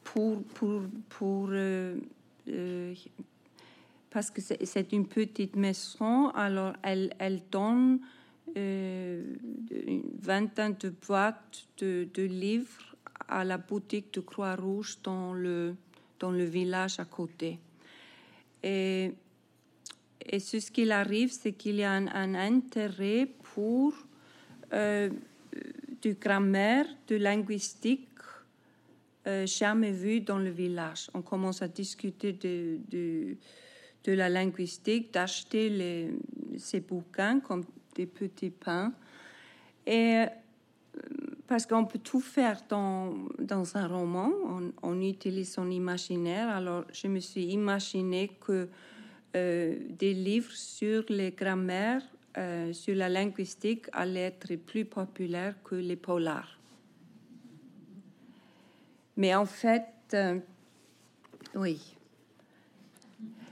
pour, 0.03 0.43
pour, 0.43 0.83
pour 1.11 1.49
euh, 1.51 1.97
parce 4.11 4.31
que 4.31 4.41
c'est 4.41 4.93
une 4.93 5.07
petite 5.07 5.55
maison, 5.55 6.31
alors 6.31 6.73
elle, 6.83 7.13
elle 7.19 7.43
donne 7.51 8.01
une 8.57 10.03
vingtaine 10.19 10.77
de 10.81 10.89
boîtes 11.07 11.67
de 11.79 12.23
livres 12.23 12.90
à 13.31 13.45
la 13.45 13.59
boutique 13.59 14.13
de 14.13 14.21
Croix-Rouge 14.21 14.99
dans 15.03 15.33
le, 15.33 15.75
dans 16.19 16.33
le 16.33 16.45
village 16.45 16.99
à 16.99 17.05
côté. 17.05 17.59
Et, 18.63 19.13
et 20.27 20.41
ce 20.41 20.71
qu'il 20.71 20.93
arrive, 20.93 21.33
c'est 21.33 21.53
qu'il 21.53 21.77
y 21.77 21.85
a 21.85 21.93
un, 21.93 22.35
intérêt 22.35 23.27
pour 23.55 23.95
euh, 24.73 25.11
du 26.03 26.15
grammaire, 26.15 26.87
de 27.09 27.17
linguistique 27.17 28.09
euh, 29.27 29.47
jamais 29.47 29.93
vu 29.93 30.21
dans 30.21 30.39
le 30.39 30.51
village. 30.51 31.11
On 31.15 31.23
commence 31.23 31.63
à 31.63 31.69
discuter 31.69 32.33
de, 32.33 32.79
de, 32.91 34.13
la 34.13 34.29
linguistique, 34.29 35.13
d'acheter 35.13 36.11
ces 36.57 36.81
bouquins 36.81 37.39
comme 37.41 37.65
des 37.95 38.07
petits 38.07 38.51
pains. 38.51 38.93
Et 39.87 40.25
parce 41.51 41.67
qu'on 41.67 41.85
peut 41.85 41.99
tout 41.99 42.21
faire 42.21 42.61
dans, 42.69 43.13
dans 43.41 43.77
un 43.77 43.89
roman, 43.89 44.31
on, 44.85 45.01
utilise 45.01 45.53
son 45.53 45.69
imaginaire. 45.69 46.49
Alors, 46.49 46.85
je 46.93 47.09
me 47.09 47.19
suis 47.19 47.47
imaginé 47.47 48.31
que 48.41 48.69
euh, 49.35 49.77
des 49.99 50.15
livres 50.15 50.53
sur 50.53 51.03
les 51.09 51.33
grammaires, 51.33 52.05
euh, 52.39 52.73
sur 52.73 52.95
la 52.95 53.09
linguistique, 53.09 53.87
allaient 53.93 54.27
être 54.27 54.55
plus 54.65 54.85
populaires 54.85 55.57
que 55.65 55.75
les 55.75 55.97
polars. 55.97 56.57
Mais 59.17 59.35
en 59.35 59.45
fait, 59.45 59.89
euh, 60.15 60.39
oui. 61.57 61.81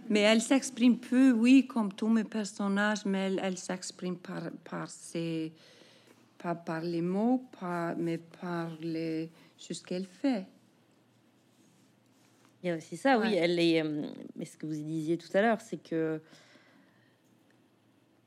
Mais 0.09 0.21
elle 0.21 0.41
s'exprime 0.41 0.99
peu, 0.99 1.33
oui, 1.33 1.67
comme 1.67 1.93
tous 1.93 2.07
mes 2.07 2.23
personnages, 2.23 3.05
mais 3.05 3.27
elle, 3.27 3.41
elle 3.43 3.59
s'exprime 3.59 4.19
par, 4.19 4.53
par 4.63 4.89
ses 4.89 5.53
pas 6.39 6.55
par 6.55 6.81
les 6.81 7.03
mots, 7.03 7.49
pas, 7.61 7.95
mais 7.97 8.19
par 8.19 8.71
les, 8.81 9.31
ce 9.57 9.83
qu'elle 9.83 10.07
fait. 10.07 10.47
Il 12.63 12.69
y 12.69 12.71
a 12.71 12.77
aussi 12.77 12.97
ça, 12.97 13.19
oui. 13.19 13.35
Elle 13.35 13.59
est, 13.59 13.83
euh, 13.83 14.07
mais 14.37 14.45
ce 14.45 14.57
que 14.57 14.67
vous 14.67 14.73
disiez 14.73 15.19
tout 15.19 15.29
à 15.35 15.43
l'heure, 15.43 15.61
c'est 15.61 15.83
que 15.83 16.21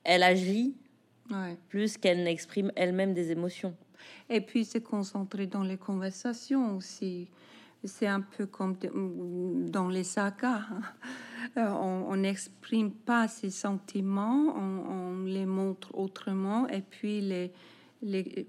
elle 0.04 0.24
agit 0.24 0.76
plus 1.70 1.98
qu'elle 1.98 2.24
n'exprime 2.24 2.72
elle-même 2.76 3.14
des 3.14 3.32
émotions. 3.32 3.76
Et 4.30 4.42
puis 4.42 4.66
c'est 4.66 4.82
concentré 4.82 5.48
dans 5.48 5.64
les 5.64 5.78
conversations 5.78 6.76
aussi. 6.76 7.30
C'est 7.84 8.08
un 8.08 8.22
peu 8.22 8.46
comme 8.46 8.76
dans 9.70 9.88
les 9.88 10.04
sagas. 10.04 10.66
Hein. 10.72 10.82
Euh, 11.58 11.70
on 11.70 12.16
n'exprime 12.18 12.92
pas 12.92 13.28
ses 13.28 13.50
sentiments, 13.50 14.54
on, 14.56 14.92
on, 14.92 15.24
les 15.24 15.46
montre 15.46 15.94
autrement, 15.96 16.68
et 16.68 16.82
puis 16.82 17.20
les, 17.20 17.52
les, 18.02 18.48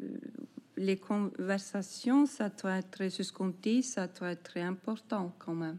les 0.77 0.97
conversations, 0.97 2.27
ça 2.27 2.49
doit 2.49 2.79
être, 2.79 3.09
ce 3.09 3.33
qu'on 3.33 3.53
dit, 3.63 3.83
ça 3.83 4.07
doit 4.07 4.31
être 4.31 4.43
très 4.43 4.63
important 4.63 5.35
quand 5.39 5.55
même. 5.55 5.79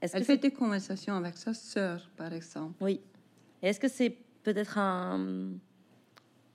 Elle 0.00 0.24
fait 0.24 0.38
des 0.38 0.50
conversations 0.50 1.14
avec 1.14 1.36
sa 1.36 1.54
sœur, 1.54 2.10
par 2.16 2.32
exemple. 2.32 2.74
Oui. 2.80 3.00
Est-ce 3.62 3.78
que 3.78 3.88
c'est 3.88 4.16
peut-être 4.42 4.78
un 4.78 5.50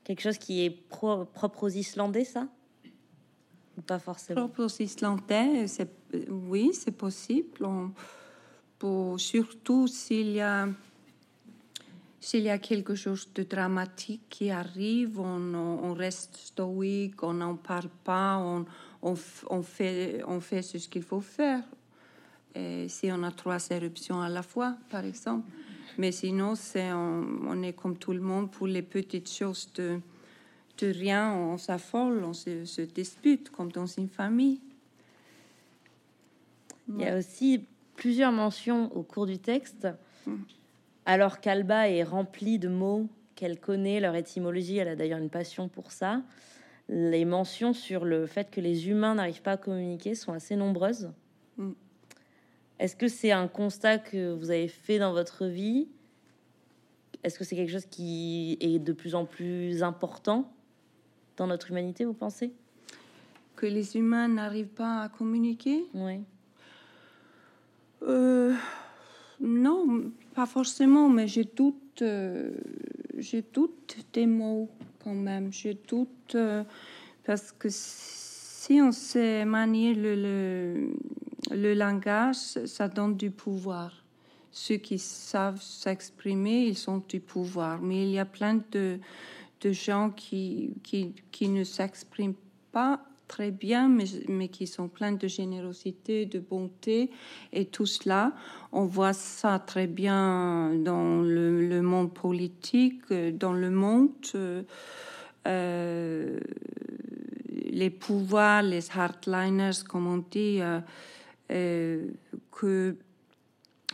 quelque 0.03 0.21
chose 0.21 0.37
qui 0.37 0.63
est 0.63 0.69
propre 0.69 1.63
aux 1.63 1.69
Islandais, 1.69 2.23
ça? 2.23 2.47
Ou 3.77 3.81
pas 3.81 3.99
forcément? 3.99 4.47
Propre 4.47 4.65
aux 4.65 4.81
Islandais, 4.81 5.65
oui, 6.29 6.71
c'est 6.73 6.91
possible. 6.91 7.67
pour, 8.79 9.19
surtout 9.19 9.87
s'il 9.87 10.31
y 10.31 10.41
a 10.41 10.67
s'il 12.19 12.41
y 12.41 12.49
a 12.49 12.57
quelque 12.57 12.95
chose 12.95 13.29
de 13.33 13.43
dramatique 13.43 14.23
qui 14.29 14.49
arrive, 14.49 15.19
on, 15.19 15.53
on 15.53 15.93
reste 15.93 16.35
stoïque, 16.35 17.21
on 17.23 17.33
n'en 17.33 17.55
parle 17.55 17.89
pas, 18.03 18.37
on, 18.37 18.65
on, 19.01 19.15
on, 19.49 19.61
fait, 19.61 20.21
on 20.27 20.39
fait 20.39 20.61
ce 20.61 20.87
qu'il 20.87 21.03
faut 21.03 21.21
faire. 21.21 21.63
Et 22.55 22.87
si 22.89 23.11
on 23.11 23.21
a 23.23 23.31
trois 23.31 23.69
éruptions 23.69 24.19
à 24.21 24.29
la 24.29 24.41
fois, 24.41 24.77
par 24.89 25.05
exemple. 25.05 25.47
Mais 25.97 26.11
sinon, 26.11 26.55
c'est, 26.55 26.91
on, 26.91 27.61
est 27.63 27.73
comme 27.73 27.97
tout 27.97 28.13
le 28.13 28.19
monde 28.19 28.51
pour 28.51 28.67
les 28.67 28.81
petites 28.81 29.31
choses 29.31 29.71
de, 29.75 29.99
de 30.79 30.87
rien, 30.87 31.33
on 31.33 31.57
s'affole, 31.57 32.23
on 32.23 32.33
se, 32.33 32.81
dispute, 32.81 33.49
comme 33.49 33.71
dans 33.71 33.87
une 33.87 34.09
famille. 34.09 34.61
Il 36.89 37.01
y 37.01 37.05
a 37.05 37.17
aussi 37.17 37.65
plusieurs 37.95 38.31
mentions 38.31 38.95
au 38.95 39.03
cours 39.03 39.25
du 39.25 39.39
texte. 39.39 39.87
Alors 41.07 41.39
qu'Alba 41.39 41.89
est 41.89 42.03
remplie 42.03 42.59
de 42.59 42.67
mots 42.67 43.07
qu'elle 43.35 43.61
connaît, 43.61 44.01
leur 44.01 44.13
étymologie, 44.15 44.75
elle 44.75 44.89
a 44.89 44.95
d'ailleurs 44.97 45.19
une 45.19 45.29
passion 45.29 45.69
pour 45.69 45.93
ça. 45.93 46.21
Les 46.89 47.23
mentions 47.23 47.71
sur 47.71 48.03
le 48.03 48.25
fait 48.25 48.51
que 48.51 48.59
les 48.59 48.89
humains 48.89 49.15
n'arrivent 49.15 49.41
pas 49.41 49.53
à 49.53 49.57
communiquer 49.57 50.15
sont 50.15 50.33
assez 50.33 50.57
nombreuses. 50.57 51.09
Mm. 51.55 51.71
Est-ce 52.79 52.97
que 52.97 53.07
c'est 53.07 53.31
un 53.31 53.47
constat 53.47 53.99
que 53.99 54.33
vous 54.33 54.51
avez 54.51 54.67
fait 54.67 54.99
dans 54.99 55.13
votre 55.13 55.45
vie? 55.45 55.87
Est-ce 57.23 57.39
que 57.39 57.45
c'est 57.45 57.55
quelque 57.55 57.71
chose 57.71 57.85
qui 57.85 58.57
est 58.59 58.77
de 58.77 58.91
plus 58.91 59.15
en 59.15 59.23
plus 59.23 59.83
important 59.83 60.51
dans 61.37 61.47
notre 61.47 61.71
humanité, 61.71 62.03
vous 62.03 62.13
pensez? 62.13 62.51
Que 63.55 63.65
les 63.65 63.95
humains 63.95 64.27
n'arrivent 64.27 64.67
pas 64.67 65.03
à 65.03 65.09
communiquer? 65.09 65.85
Oui. 65.93 66.19
Euh, 68.03 68.53
non, 69.39 70.11
pas 70.33 70.45
forcément, 70.45 71.09
mais 71.09 71.27
j'ai 71.27 71.45
toutes, 71.45 72.01
euh, 72.01 72.51
j'ai 73.17 73.43
toutes 73.43 73.97
des 74.13 74.25
mots 74.25 74.69
quand 75.03 75.13
même. 75.13 75.53
J'ai 75.53 75.75
toutes 75.75 76.35
euh, 76.35 76.63
parce 77.23 77.51
que 77.51 77.67
si 77.69 78.81
on 78.81 78.91
sait 78.91 79.45
manier 79.45 79.93
le, 79.93 80.89
le 81.51 81.73
langage, 81.73 82.35
ça 82.35 82.87
donne 82.87 83.15
du 83.15 83.29
pouvoir. 83.29 84.03
Ceux 84.51 84.77
qui 84.77 84.97
savent 84.97 85.61
s'exprimer, 85.61 86.65
ils 86.65 86.89
ont 86.89 87.03
du 87.07 87.19
pouvoir. 87.19 87.79
Mais 87.81 88.03
il 88.03 88.11
y 88.11 88.19
a 88.19 88.25
plein 88.25 88.59
de, 88.71 88.99
de 89.61 89.71
gens 89.71 90.09
qui, 90.09 90.73
qui, 90.83 91.13
qui 91.31 91.49
ne 91.49 91.63
s'expriment 91.63 92.33
pas 92.71 93.01
très 93.27 93.51
bien, 93.51 93.89
mais, 93.89 94.05
mais, 94.27 94.47
qui 94.47 94.67
sont 94.67 94.87
pleins 94.87 95.11
de 95.11 95.27
générosité, 95.27 96.25
de 96.25 96.39
bonté. 96.39 97.11
Et 97.53 97.65
tout 97.65 97.85
cela, 97.85 98.33
on 98.71 98.85
voit 98.85 99.13
ça 99.13 99.59
très 99.59 99.87
bien 99.87 100.73
dans 100.75 101.21
le, 101.21 101.81
monde 101.81 102.13
politique, 102.13 103.11
dans 103.11 103.53
le 103.53 103.69
monde. 103.69 104.11
Euh, 105.47 106.39
les 107.77 107.89
pouvoirs, 107.89 108.63
les 108.63 108.89
hardliners, 108.91 109.83
comme 109.87 110.07
on 110.07 110.17
dit, 110.17 110.59
euh, 110.61 110.79
euh, 111.51 112.09
que 112.51 112.97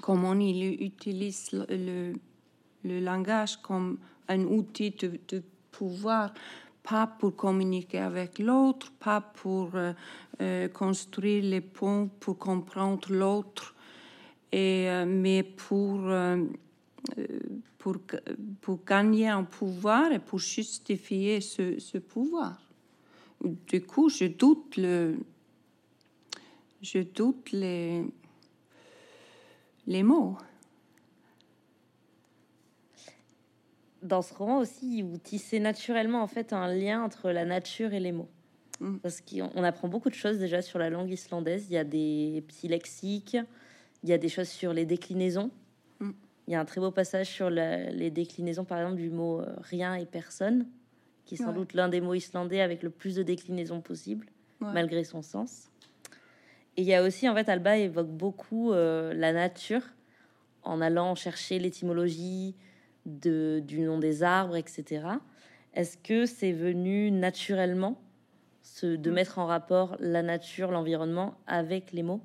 comment 0.02 0.34
il 0.34 0.82
utilise 0.82 1.52
le, 1.52 2.14
le, 2.84 3.00
langage 3.00 3.58
comme 3.58 3.98
un 4.28 4.44
outil 4.46 4.92
de, 4.92 5.44
pouvoir, 5.72 6.34
pas 6.84 7.08
pour 7.08 7.36
communiquer 7.36 8.00
avec 8.00 8.40
l'autre, 8.40 8.92
pas 9.00 9.22
pour 9.22 9.72
euh, 9.74 9.94
euh, 10.42 10.68
construire 10.68 11.44
les 11.44 11.62
ponts, 11.62 12.10
pour 12.20 12.38
comprendre 12.38 13.12
l'autre, 13.12 13.74
et, 14.52 14.88
mais 15.08 15.42
pour, 15.42 16.12
pour, 17.80 17.98
pour 18.62 18.86
gagner 18.86 19.28
un 19.28 19.46
pouvoir 19.46 20.12
et 20.12 20.20
pour 20.20 20.38
justifier 20.38 21.42
ce, 21.42 21.80
ce 21.80 21.98
pouvoir. 21.98 22.62
Du 23.44 23.82
coup, 23.82 24.10
je 24.10 24.26
doute 24.26 24.78
le, 24.78 25.18
je 26.84 27.00
doute 27.00 27.52
les, 27.52 28.04
les 29.88 30.04
mots. 30.04 30.38
Dans 34.04 34.22
ce 34.22 34.34
roman 34.34 34.60
aussi, 34.60 35.02
vous 35.02 35.18
tissez 35.18 35.60
naturellement 35.60 36.22
en 36.22 36.28
fait 36.28 36.52
un 36.54 36.68
lien 36.68 37.02
entre 37.02 37.32
la 37.32 37.46
nature 37.46 37.94
et 37.94 38.00
les 38.00 38.12
mots. 38.12 38.30
Mm. 38.80 38.98
Parce 38.98 39.22
qu'on 39.22 39.64
apprend 39.64 39.88
beaucoup 39.88 40.10
de 40.10 40.16
choses 40.16 40.38
déjà 40.38 40.62
sur 40.62 40.78
la 40.78 40.90
langue 40.90 41.10
islandaise. 41.10 41.68
Il 41.70 41.74
y 41.74 41.78
a 41.78 41.86
des 41.86 42.44
petits 42.48 42.68
lexiques, 42.68 43.38
il 44.04 44.10
y 44.10 44.14
a 44.14 44.18
des 44.18 44.30
choses 44.30 44.50
sur 44.50 44.74
les 44.74 44.86
déclinaisons. 44.86 45.52
Mm. 46.00 46.12
Il 46.48 46.54
y 46.54 46.56
a 46.56 46.60
un 46.60 46.66
très 46.66 46.82
beau 46.82 46.92
passage 46.92 47.28
sur 47.28 47.50
les 47.50 48.12
déclinaisons, 48.12 48.66
par 48.66 48.78
exemple, 48.80 48.98
du 48.98 49.10
mot 49.10 49.40
euh, 49.40 49.56
rien 49.62 49.96
et 49.96 50.06
personne, 50.06 50.68
qui 51.26 51.36
est 51.36 51.38
sans 51.38 51.54
doute 51.54 51.74
l'un 51.74 51.88
des 51.88 52.02
mots 52.02 52.14
islandais 52.14 52.60
avec 52.60 52.84
le 52.84 52.90
plus 52.90 53.16
de 53.16 53.24
déclinaisons 53.24 53.80
possible, 53.80 54.28
malgré 54.60 55.06
son 55.06 55.22
sens. 55.22 55.70
Et 56.76 56.82
il 56.82 56.88
y 56.88 56.94
a 56.94 57.04
aussi, 57.04 57.30
en 57.30 57.36
fait, 57.36 57.48
Alba 57.48 57.78
évoque 57.78 58.10
beaucoup 58.10 58.74
euh, 58.74 59.14
la 59.14 59.32
nature 59.32 59.84
en 60.64 60.82
allant 60.82 61.16
chercher 61.16 61.60
l'étymologie 61.60 62.56
de, 63.06 63.62
du 63.66 63.82
nom 63.82 64.00
des 64.00 64.24
arbres, 64.24 64.56
etc. 64.56 65.08
Est-ce 65.74 65.98
que 65.98 66.26
c'est 66.26 66.52
venu 66.52 67.12
naturellement 67.12 68.02
ce, 68.62 68.96
de 68.96 69.12
mettre 69.12 69.40
en 69.40 69.46
rapport 69.46 69.98
la 70.00 70.22
nature, 70.22 70.72
l'environnement 70.72 71.36
avec 71.48 71.92
les 71.92 72.04
mots? 72.04 72.22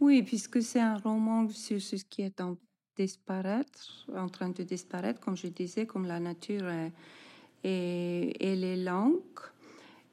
Oui, 0.00 0.22
puisque 0.22 0.62
c'est 0.62 0.80
un 0.80 0.98
roman 0.98 1.48
sur 1.48 1.80
ce 1.80 1.96
qui 1.96 2.22
est 2.22 2.40
en 2.40 2.56
disparaître, 2.96 4.06
en 4.14 4.28
train 4.28 4.50
de 4.50 4.62
disparaître, 4.62 5.20
comme 5.20 5.36
je 5.36 5.48
disais, 5.48 5.86
comme 5.86 6.06
la 6.06 6.20
nature 6.20 6.68
et, 6.70 8.32
et 8.40 8.56
les 8.56 8.76
langues. 8.76 9.22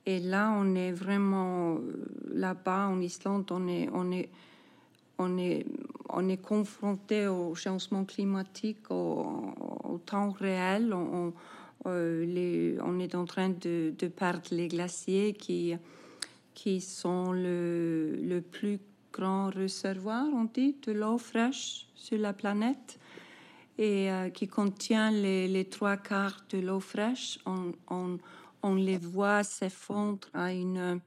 Et 0.05 0.19
là, 0.19 0.53
on 0.57 0.75
est 0.75 0.91
vraiment 0.91 1.75
euh, 1.75 2.05
là-bas 2.33 2.87
en 2.87 2.99
Islande, 2.99 3.49
on 3.51 3.67
est, 3.67 3.89
on 3.93 4.11
est, 4.11 4.29
on 5.17 5.37
est, 5.37 5.65
on 6.13 6.29
est 6.29 6.41
confronté 6.41 7.27
au 7.27 7.55
changement 7.55 8.05
climatique, 8.05 8.89
au, 8.89 9.99
temps 10.05 10.31
réel. 10.31 10.93
On, 10.93 11.33
euh, 11.85 12.77
on, 12.83 12.99
est 12.99 13.15
en 13.15 13.25
train 13.25 13.49
de, 13.49 13.93
perdre 14.15 14.47
les 14.51 14.67
glaciers 14.67 15.33
qui, 15.33 16.81
sont 16.81 17.31
le, 17.33 18.41
plus 18.51 18.79
grand 19.11 19.49
réservoir, 19.49 20.25
on 20.33 20.45
dit, 20.45 20.75
de 20.85 20.91
l'eau 20.91 21.17
fraîche 21.17 21.87
sur 21.95 22.17
la 22.17 22.33
planète 22.33 22.99
et 23.77 24.11
euh, 24.11 24.29
qui 24.29 24.47
contient 24.47 25.11
les, 25.11 25.65
trois 25.65 25.97
quarts 25.97 26.45
de 26.49 26.59
l'eau 26.59 26.79
fraîche. 26.79 27.39
On, 27.45 27.73
on, 27.89 28.17
on 28.61 28.75
les 28.75 28.97
voit 28.97 29.43
s'effondrer 29.43 30.29
à 30.33 30.53
une, 30.53 30.99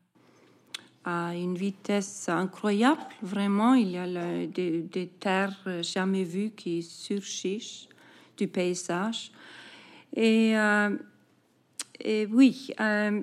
à 1.07 1.35
une 1.35 1.57
vitesse 1.57 2.29
incroyable. 2.29 3.01
Vraiment, 3.23 3.75
il 3.75 3.91
y 3.93 3.97
a 3.97 4.07
des, 4.47 5.11
terres 5.19 5.83
jamais 5.83 6.25
vues 6.25 6.51
qui 6.51 6.83
surgissent 6.83 7.89
du 8.37 8.49
paysage. 8.49 9.31
Et, 10.15 10.57
euh, 10.57 10.97
oui, 12.31 12.71
euh, 12.81 13.23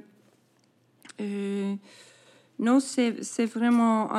euh, 1.22 1.76
non, 2.58 2.80
c'est 2.80 3.46
vraiment, 3.46 4.10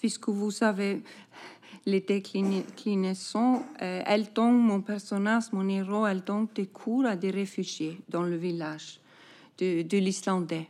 puisque 0.00 0.28
vous 0.28 0.50
savez, 0.50 1.02
les 1.86 2.00
déclinaisons, 2.00 3.62
euh, 3.82 4.02
elle 4.06 4.32
donne, 4.32 4.58
mon 4.58 4.80
personnage, 4.80 5.44
mon 5.52 5.68
héros, 5.68 6.06
elle 6.06 6.22
donne 6.22 6.46
des 6.54 6.66
cours 6.66 7.06
à 7.06 7.16
des 7.16 7.30
réfugiés 7.30 7.98
dans 8.08 8.22
le 8.22 8.36
village 8.36 9.00
de, 9.58 9.82
de 9.82 9.98
l'Islandais. 9.98 10.68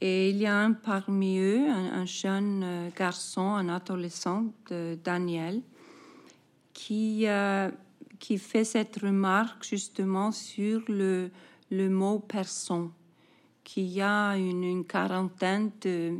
Et 0.00 0.30
il 0.30 0.36
y 0.36 0.46
a 0.46 0.56
un 0.56 0.72
parmi 0.72 1.38
eux, 1.38 1.68
un, 1.68 2.04
jeune 2.04 2.62
euh, 2.64 2.90
garçon, 2.96 3.54
un 3.54 3.68
adolescent, 3.68 4.52
Daniel, 5.02 5.62
qui, 6.72 7.26
euh, 7.26 7.70
qui 8.18 8.38
fait 8.38 8.64
cette 8.64 8.96
remarque 8.96 9.64
justement 9.64 10.32
sur 10.32 10.82
le, 10.88 11.30
le 11.70 11.88
mot 11.88 12.18
personne, 12.18 12.90
qu'il 13.62 13.86
y 13.86 14.02
a 14.02 14.36
une, 14.36 14.64
une 14.64 14.84
quarantaine 14.84 15.70
de 15.80 16.18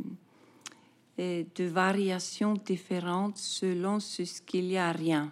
de 1.17 1.63
variations 1.63 2.53
différentes 2.53 3.37
selon 3.37 3.99
ce 3.99 4.23
qu'il 4.41 4.65
y 4.65 4.77
a 4.77 4.91
rien. 4.91 5.31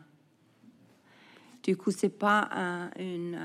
Du 1.62 1.76
coup, 1.78 1.92
c'est 1.92 2.18
pas 2.18 2.50
une, 2.98 3.40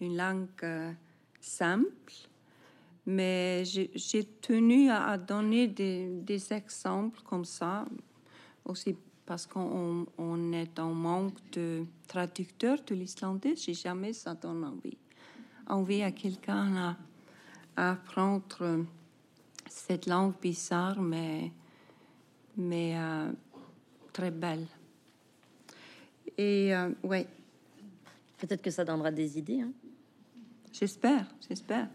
une, 0.00 0.16
langue 0.16 0.48
euh, 0.62 0.92
simple, 1.40 2.12
mais 3.06 3.64
j'ai 3.64 4.24
tenu 4.40 4.90
à, 4.90 5.16
donner 5.16 5.68
des, 5.68 6.08
des, 6.08 6.52
exemples 6.52 7.20
comme 7.22 7.44
ça 7.44 7.86
aussi 8.64 8.96
parce 9.24 9.46
qu'on 9.46 10.06
on 10.18 10.52
est 10.52 10.78
en 10.78 10.92
manque 10.92 11.38
de 11.52 11.84
traducteurs 12.06 12.78
de 12.86 12.94
l'islandais. 12.94 13.54
J'ai 13.56 13.74
jamais 13.74 14.12
ça 14.12 14.34
donne 14.34 14.64
envie. 14.64 14.98
Envie 15.68 16.02
à 16.02 16.12
quelqu'un 16.12 16.96
à, 17.76 17.90
apprendre 17.90 18.84
cette 19.68 20.06
langue 20.06 20.34
bizarre, 20.40 21.00
mais, 21.00 21.52
mais 22.56 22.94
euh, 22.96 23.30
très 24.12 24.30
belle. 24.30 24.66
Et 26.38 26.74
euh, 26.74 26.90
ouais. 27.02 27.26
Peut-être 28.38 28.62
que 28.62 28.70
ça 28.70 28.84
donnera 28.84 29.10
des 29.10 29.38
idées. 29.38 29.62
Hein. 29.62 29.72
J'espère, 30.72 31.26
j'espère. 31.48 31.88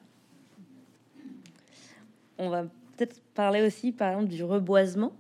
On 2.42 2.50
va 2.50 2.64
peut-être 2.98 3.22
parler 3.36 3.62
aussi, 3.62 3.92
par 3.92 4.10
exemple, 4.10 4.30
du 4.30 4.44
reboisement. 4.44 5.14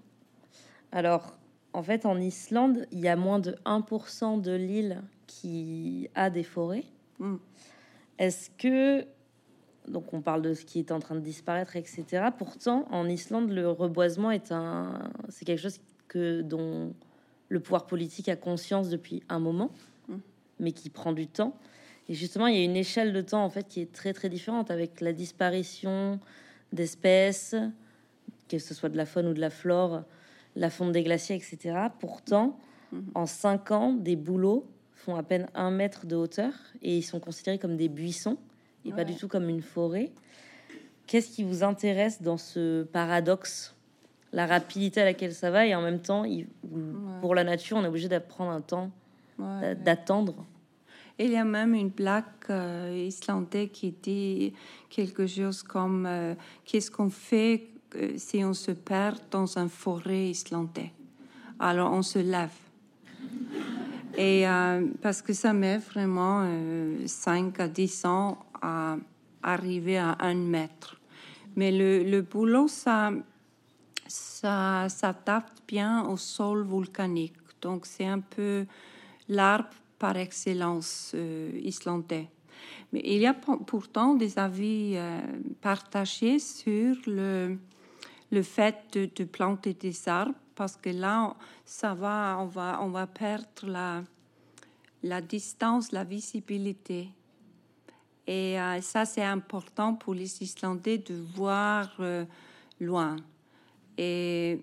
Alors, 0.91 1.37
en 1.71 1.83
fait, 1.83 2.07
en 2.07 2.19
Islande, 2.19 2.87
il 2.91 2.99
y 2.99 3.07
a 3.07 3.15
moins 3.15 3.37
de 3.37 3.55
1% 3.63 4.41
de 4.41 4.51
l'île 4.51 5.03
qui 5.27 6.09
a 6.15 6.31
des 6.31 6.41
forêts. 6.41 6.83
Hmm. 7.19 7.35
Est-ce 8.17 8.49
que 8.49 9.05
donc 9.87 10.13
on 10.13 10.21
parle 10.21 10.41
de 10.41 10.53
ce 10.55 10.65
qui 10.65 10.79
est 10.79 10.91
en 10.91 10.99
train 10.99 11.13
de 11.13 11.21
disparaître, 11.21 11.75
etc. 11.75 12.29
Pourtant, 12.35 12.87
en 12.89 13.07
Islande, 13.07 13.51
le 13.51 13.69
reboisement 13.69 14.31
est 14.31 14.51
un, 14.51 15.11
c'est 15.29 15.45
quelque 15.45 15.61
chose 15.61 15.79
que 16.07 16.41
dont 16.41 16.93
le 17.49 17.59
pouvoir 17.59 17.85
politique 17.85 18.29
a 18.29 18.35
conscience 18.35 18.89
depuis 18.89 19.21
un 19.29 19.39
moment, 19.39 19.69
hmm. 20.07 20.17
mais 20.59 20.71
qui 20.71 20.89
prend 20.89 21.13
du 21.13 21.27
temps. 21.27 21.55
Et 22.09 22.15
justement, 22.15 22.47
il 22.47 22.57
y 22.57 22.61
a 22.61 22.63
une 22.63 22.75
échelle 22.75 23.13
de 23.13 23.21
temps 23.21 23.43
en 23.43 23.49
fait 23.51 23.67
qui 23.67 23.79
est 23.79 23.91
très 23.91 24.11
très 24.11 24.29
différente 24.29 24.71
avec 24.71 25.01
la 25.01 25.13
disparition 25.13 26.19
d'espèces, 26.71 27.55
que 28.49 28.59
ce 28.59 28.73
soit 28.73 28.89
de 28.89 28.97
la 28.97 29.05
faune 29.05 29.27
ou 29.27 29.33
de 29.33 29.39
la 29.39 29.49
flore, 29.49 30.03
la 30.55 30.69
fonte 30.69 30.91
des 30.91 31.03
glaciers, 31.03 31.35
etc. 31.35 31.87
Pourtant, 31.99 32.57
mhm. 32.91 33.03
en 33.15 33.25
cinq 33.25 33.71
ans, 33.71 33.93
des 33.93 34.15
bouleaux 34.15 34.67
font 34.93 35.15
à 35.15 35.23
peine 35.23 35.47
un 35.55 35.71
mètre 35.71 36.05
de 36.05 36.15
hauteur 36.15 36.53
et 36.81 36.97
ils 36.97 37.03
sont 37.03 37.19
considérés 37.19 37.57
comme 37.57 37.77
des 37.77 37.89
buissons 37.89 38.37
et 38.85 38.91
pas 38.91 39.03
du 39.03 39.15
tout 39.15 39.27
comme 39.27 39.49
une 39.49 39.61
forêt. 39.61 40.11
Qu'est-ce 41.07 41.29
qui 41.29 41.43
vous 41.43 41.63
intéresse 41.63 42.21
dans 42.21 42.37
ce 42.37 42.83
paradoxe 42.83 43.75
La 44.31 44.45
rapidité 44.45 45.01
à 45.01 45.05
laquelle 45.05 45.33
ça 45.33 45.51
va 45.51 45.65
et 45.65 45.75
en 45.75 45.81
même 45.81 45.99
temps, 45.99 46.23
pour 47.21 47.35
la 47.35 47.43
nature, 47.43 47.77
on 47.77 47.83
est 47.83 47.87
obligé 47.87 48.07
d'apprendre 48.07 48.51
un 48.51 48.61
temps, 48.61 48.91
d'attendre? 49.37 50.45
Il 51.23 51.31
y 51.31 51.37
a 51.37 51.45
même 51.45 51.75
une 51.75 51.91
plaque 51.91 52.49
euh, 52.49 53.05
islandaise 53.07 53.69
qui 53.71 53.91
dit 53.91 54.53
quelque 54.89 55.27
chose 55.27 55.61
comme 55.61 56.05
euh, 56.07 56.33
qu'est-ce 56.65 56.89
qu'on 56.89 57.09
fait 57.09 57.67
si 58.17 58.43
on 58.43 58.53
se 58.53 58.71
perd 58.71 59.19
dans 59.29 59.57
une 59.57 59.69
forêt 59.69 60.29
islandaise. 60.29 60.89
Alors 61.59 61.91
on 61.93 62.01
se 62.01 62.19
lève. 62.19 62.49
Et 64.17 64.47
euh, 64.47 64.87
parce 65.01 65.21
que 65.21 65.33
ça 65.33 65.53
met 65.53 65.77
vraiment 65.77 66.45
5 67.05 67.59
euh, 67.59 67.63
à 67.63 67.67
10 67.67 68.05
ans 68.05 68.39
à 68.61 68.97
arriver 69.43 69.97
à 69.97 70.17
un 70.19 70.35
mètre. 70.35 70.99
Mais 71.55 71.71
le, 71.71 72.03
le 72.03 72.21
boulot, 72.21 72.67
ça, 72.67 73.11
ça 74.07 74.87
s'adapte 74.89 75.63
bien 75.67 76.05
au 76.05 76.17
sol 76.17 76.63
volcanique. 76.63 77.35
Donc 77.61 77.85
c'est 77.85 78.07
un 78.07 78.19
peu 78.19 78.65
l'arbre 79.29 79.69
par 80.01 80.17
excellence 80.17 81.11
euh, 81.13 81.51
islandais. 81.61 82.27
Mais 82.91 83.01
il 83.05 83.21
y 83.21 83.27
a 83.27 83.33
pourtant 83.33 84.15
des 84.15 84.37
avis 84.37 84.97
partagés 85.61 86.39
sur 86.39 86.95
le, 87.07 87.57
le 88.31 88.43
fait 88.43 88.75
de, 88.93 89.23
planter 89.23 89.73
des 89.73 90.07
arbres 90.09 90.35
parce 90.55 90.75
que 90.75 90.89
là, 90.89 91.35
ça 91.65 91.93
va, 91.93 92.37
on 92.39 92.47
va, 92.47 92.79
on 92.81 92.89
va 92.89 93.07
perdre 93.07 93.65
la, 93.65 94.03
la 95.03 95.21
distance, 95.21 95.91
la 95.91 96.03
visibilité. 96.03 97.09
Et 98.27 98.59
euh, 98.59 98.81
ça, 98.81 99.05
c'est 99.05 99.23
important 99.23 99.95
pour 99.95 100.13
les 100.13 100.43
Islandais 100.43 100.97
de 100.97 101.15
voir 101.15 101.91
euh, 101.99 102.25
loin 102.79 103.17
et, 103.97 104.61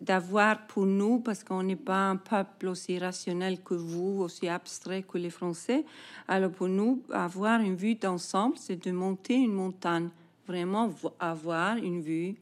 d'avoir 0.00 0.66
pour 0.66 0.84
nous, 0.84 1.20
parce 1.20 1.44
qu'on 1.44 1.62
n'est 1.62 1.76
pas 1.76 2.10
un 2.10 2.16
peuple 2.16 2.68
aussi 2.68 2.98
rationnel 2.98 3.62
que 3.62 3.74
vous, 3.74 4.22
aussi 4.22 4.48
abstrait 4.48 5.02
que 5.02 5.18
les 5.18 5.30
Français, 5.30 5.84
alors 6.28 6.50
pour 6.50 6.68
nous, 6.68 7.02
avoir 7.10 7.60
une 7.60 7.76
vue 7.76 7.94
d'ensemble, 7.94 8.56
c'est 8.58 8.84
de 8.84 8.90
monter 8.90 9.34
une 9.34 9.52
montagne, 9.52 10.08
vraiment 10.46 10.92
avoir 11.20 11.76
une 11.76 12.00
vue 12.02 12.34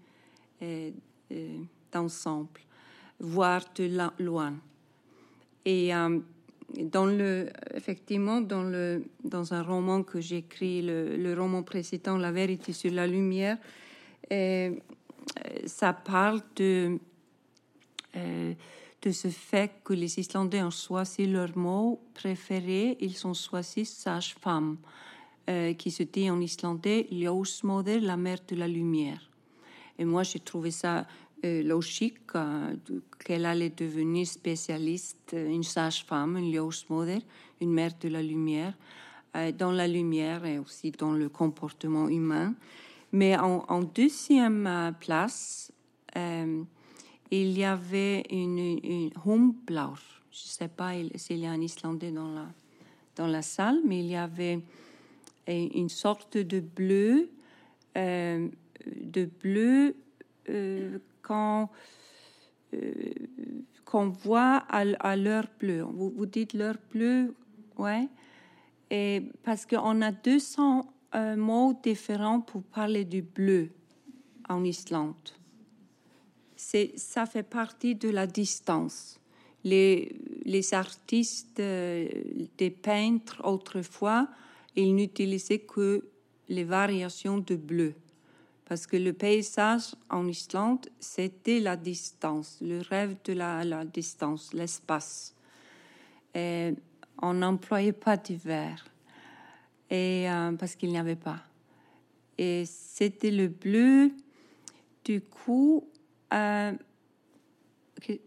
d'ensemble, 1.93 2.61
voir 3.21 3.63
de 3.75 3.91
loin. 4.19 4.55
Et 5.65 5.95
euh, 5.95 6.19
dans 6.79 7.07
le, 7.07 7.49
effectivement, 7.75 8.41
dans, 8.41 8.63
le, 8.63 9.05
dans 9.25 9.55
un 9.55 9.63
roman 9.63 10.03
que 10.03 10.21
j'écris, 10.21 10.83
le, 10.83 11.35
roman 11.35 11.63
précédent, 11.63 12.17
La 12.17 12.33
vérité 12.33 12.73
sur 12.73 12.93
la 12.93 13.07
lumière, 13.07 13.59
euh, 14.33 14.75
ça 15.67 15.93
parle 15.93 16.41
de, 16.57 16.99
euh, 18.17 18.55
de 19.03 19.11
ce 19.11 19.29
fait 19.29 19.73
que 19.85 19.93
les 19.93 20.19
Islandais 20.19 20.63
ont 20.63 20.71
choisi 20.71 21.27
leur 21.27 21.57
mot 21.57 22.01
préféré, 22.15 22.97
ils 23.01 23.27
ont 23.27 23.35
choisi 23.35 23.85
sage-femme, 23.85 24.77
qui 25.77 25.91
se 25.91 26.05
dit 26.05 26.31
en 26.31 26.41
islandais 26.41 27.09
Ljósmóðir, 27.11 28.01
la 28.01 28.17
mère 28.17 28.39
de 28.47 28.55
la 28.55 28.69
lumière. 28.69 29.29
Et 29.99 30.05
moi, 30.05 30.23
j'ai 30.23 30.39
trouvé 30.39 30.71
ça 30.71 31.05
euh, 31.45 31.61
logique 31.65 32.37
euh, 32.37 32.77
qu'elle 33.25 33.47
allait 33.47 33.71
devenir 33.71 34.29
spécialiste, 34.29 35.33
euh, 35.35 35.49
une 35.49 35.65
sage-femme, 35.65 36.37
une 36.37 36.53
ljósmóðir, 36.53 37.21
une 37.61 37.73
mère 37.73 37.91
de 38.01 38.09
la 38.09 38.23
lumière, 38.23 38.75
dans 39.59 39.73
la 39.73 39.89
lumière 39.89 40.45
et 40.45 40.59
aussi 40.59 40.91
dans 40.91 41.13
le 41.13 41.29
comportement 41.29 42.07
humain. 42.09 42.55
Mais 43.13 43.37
en, 43.37 43.83
deuxième 43.83 44.95
place, 45.01 45.71
il 46.17 46.67
y 47.31 47.65
avait 47.65 48.23
une, 48.31 48.59
une 48.59 49.11
Je 49.25 49.81
ne 49.81 49.95
sais 50.33 50.69
pas 50.69 50.93
s'il 51.17 51.39
y 51.39 51.47
a 51.47 51.51
un 51.51 51.61
Islandais 51.61 52.11
dans 52.11 52.33
la, 52.33 52.47
dans 53.17 53.27
la 53.27 53.43
salle, 53.43 53.81
mais 53.85 54.01
il 54.01 54.07
y 54.07 54.17
avait 54.17 54.61
une 55.47 55.91
sorte 55.91 56.39
de 56.39 56.61
bleu 56.61 57.29
de 58.87 59.25
bleu 59.25 59.97
euh, 60.49 60.99
quand 61.23 61.71
euh, 62.75 62.93
qu'on 63.85 64.09
voit 64.09 64.65
à, 64.71 65.17
l'heure 65.17 65.49
bleue. 65.61 65.83
Vous, 65.83 66.11
vous 66.11 66.25
dites 66.25 66.55
l'heure 66.55 66.79
bleue, 66.93 67.35
ouais. 67.77 68.09
Et 68.91 69.23
parce 69.43 69.67
qu'on 69.67 70.01
a 70.01 70.13
200 70.13 70.87
euh, 71.15 71.37
mots 71.37 71.79
différents 71.83 72.41
pour 72.41 72.63
parler 72.63 73.05
du 73.05 73.23
bleu 73.23 73.71
en 74.49 74.65
Islande. 74.65 75.15
C'est, 76.57 76.93
ça 76.97 77.27
fait 77.27 77.43
partie 77.43 77.95
de 77.95 78.09
la 78.09 78.27
distance. 78.27 79.19
Les, 79.65 80.17
les 80.45 80.75
artistes, 80.75 81.57
des 81.59 82.71
peintres 82.71 83.41
autrefois, 83.45 84.29
ils 84.75 84.95
n'utilisaient 84.95 85.61
que 85.61 86.05
les 86.49 86.65
variations 86.65 87.39
de 87.39 87.57
bleu 87.57 87.95
parce 88.73 88.87
que 88.87 88.97
le 88.97 89.13
paysage 89.13 89.95
en 90.09 90.27
Islande, 90.29 90.87
c'était 90.99 91.61
la 91.61 91.77
distance, 91.77 92.57
le 92.63 92.81
rêve 92.81 93.17
de 93.23 93.35
la, 93.35 93.85
distance, 93.85 94.55
l'espace. 94.55 95.35
on 96.35 97.35
n'employait 97.35 97.93
pas 97.93 98.17
d'hiver, 98.17 98.83
et 99.93 100.29
euh, 100.29 100.53
parce 100.53 100.75
qu'il 100.75 100.89
n'y 100.89 100.99
avait 100.99 101.17
pas. 101.17 101.41
Et 102.39 102.65
c'était 102.65 103.31
le 103.31 103.49
bleu. 103.49 104.11
Du 105.05 105.21
coup, 105.21 105.87
euh, 106.33 106.73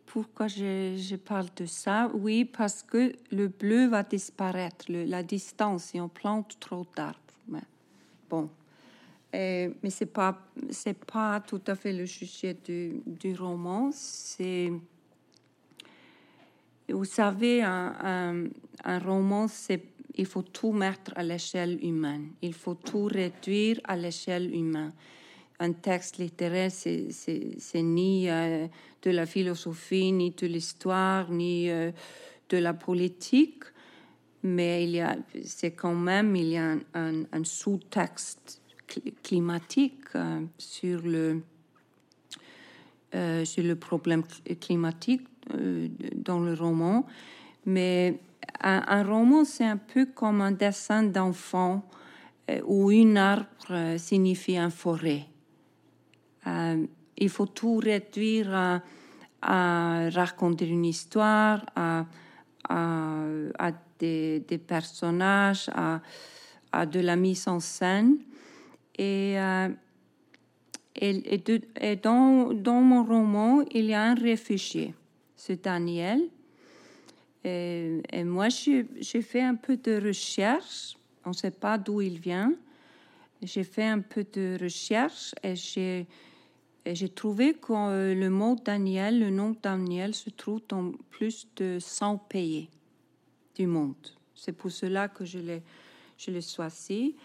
pourquoi 0.06 0.48
je, 0.48 1.16
parle 1.16 1.48
de 1.56 1.66
ça? 1.66 2.12
Oui, 2.14 2.46
parce 2.46 2.84
que 2.84 3.14
le 3.32 3.48
bleu 3.48 3.88
va 3.88 4.04
disparaître, 4.04 4.86
la 4.90 5.24
distance, 5.24 5.86
si 5.86 6.00
on 6.00 6.08
plante 6.08 6.58
trop 6.60 6.86
d'arbres. 6.96 7.20
Bon, 8.30 8.50
mais 9.34 9.90
ce 9.90 10.04
n'est 10.04 10.10
pas, 10.10 10.40
pas 11.08 11.40
tout 11.40 11.62
à 11.68 11.76
fait 11.76 11.94
le 11.94 12.06
sujet 12.06 12.56
du, 12.64 13.02
du 13.06 13.34
roman. 13.36 13.90
C'est, 13.92 14.72
vous 16.90 17.06
savez, 17.06 17.64
un, 17.64 18.46
un, 18.84 19.00
roman, 19.00 19.48
c'est, 19.48 19.82
il 20.18 20.26
faut 20.26 20.42
tout 20.42 20.72
mettre 20.72 21.12
à 21.16 21.24
l'échelle 21.24 21.78
humaine. 21.84 22.32
Il 22.42 22.54
faut 22.54 22.76
tout 22.76 23.06
réduire 23.06 23.80
à 23.84 23.96
l'échelle 23.96 24.54
humaine. 24.54 24.94
Un 25.60 25.72
texte 25.74 26.18
littéraire, 26.18 26.72
c'est, 26.72 27.82
ni 27.82 28.30
euh, 28.30 28.68
de 29.02 29.12
la 29.12 29.26
philosophie, 29.26 30.12
ni 30.12 30.32
de 30.32 30.48
l'histoire, 30.48 31.32
ni 31.32 31.70
euh, 31.70 31.92
de 32.50 32.58
la 32.58 32.74
politique 32.74 33.64
mais 34.48 34.84
il 34.84 34.92
y 34.92 35.02
a, 35.02 35.18
c'est 35.44 35.72
quand 35.72 35.96
même, 35.96 36.36
il 36.36 36.50
y 36.50 36.58
a 36.58 36.76
un, 36.94 37.44
sous-texte 37.44 38.62
climatique, 39.24 40.04
euh, 40.14 40.42
sur 40.60 41.02
le, 41.02 41.42
sur 43.44 43.64
le 43.64 43.76
problème 43.76 44.22
climatique 44.62 45.24
dans 46.14 46.40
le 46.42 46.54
roman. 46.54 47.08
Mais 47.66 48.20
un, 48.62 49.04
roman, 49.04 49.44
c'est 49.44 49.66
un 49.66 49.78
peu 49.78 50.06
comme 50.06 50.42
un 50.42 50.52
dessin 50.52 51.04
d'enfant 51.04 51.88
où 52.66 52.92
une 52.92 53.18
arbre 53.18 53.98
signifie 53.98 54.58
une 54.58 54.70
forêt. 54.70 55.26
il 56.46 57.30
faut 57.30 57.48
tout 57.48 57.78
réduire 57.78 58.82
à, 59.42 60.10
raconter 60.10 60.68
une 60.68 60.86
histoire, 60.86 61.66
à, 61.76 62.06
des, 64.00 64.62
personnages, 64.66 65.70
à, 66.72 66.86
de 66.86 67.00
la 67.00 67.16
mise 67.16 67.48
en 67.48 67.60
scène. 67.60 68.18
Et, 68.98 69.38
dans, 72.02 72.82
mon 72.82 73.04
roman, 73.04 73.64
il 73.72 73.86
y 73.86 73.94
a 73.94 74.04
un 74.04 74.16
réfugié, 74.16 74.94
c'est 75.36 75.64
Daniel. 75.64 76.22
Et, 77.46 78.24
moi, 78.24 78.48
j'ai 78.50 79.22
fait 79.22 79.42
un 79.42 79.54
peu 79.54 79.78
de 79.78 80.08
recherche. 80.08 80.98
On 81.24 81.30
ne 81.30 81.36
sait 81.36 81.52
pas 81.52 81.78
d'où 81.78 82.02
il 82.02 82.20
vient. 82.20 82.54
J'ai 83.42 83.64
fait 83.64 83.84
un 83.84 84.00
peu 84.00 84.26
de 84.34 84.58
recherche 84.60 85.36
et 85.44 85.56
j'ai 85.56 87.10
trouvé 87.10 87.54
que 87.54 87.74
euh, 87.74 88.16
le 88.16 88.30
mot 88.32 88.56
Daniel, 88.56 89.20
le 89.20 89.30
nom 89.30 89.56
Daniel, 89.62 90.16
se 90.16 90.32
trouve 90.32 90.62
dans 90.68 90.92
plus 91.12 91.48
de 91.58 91.78
100 91.80 92.18
pays 92.18 92.70
du 93.54 93.68
monde. 93.68 93.94
C'est 94.34 94.54
pour 94.54 94.72
cela 94.72 95.08
que 95.08 95.24
je 95.24 95.38
l'ai, 95.38 95.62
choisi. 96.42 97.16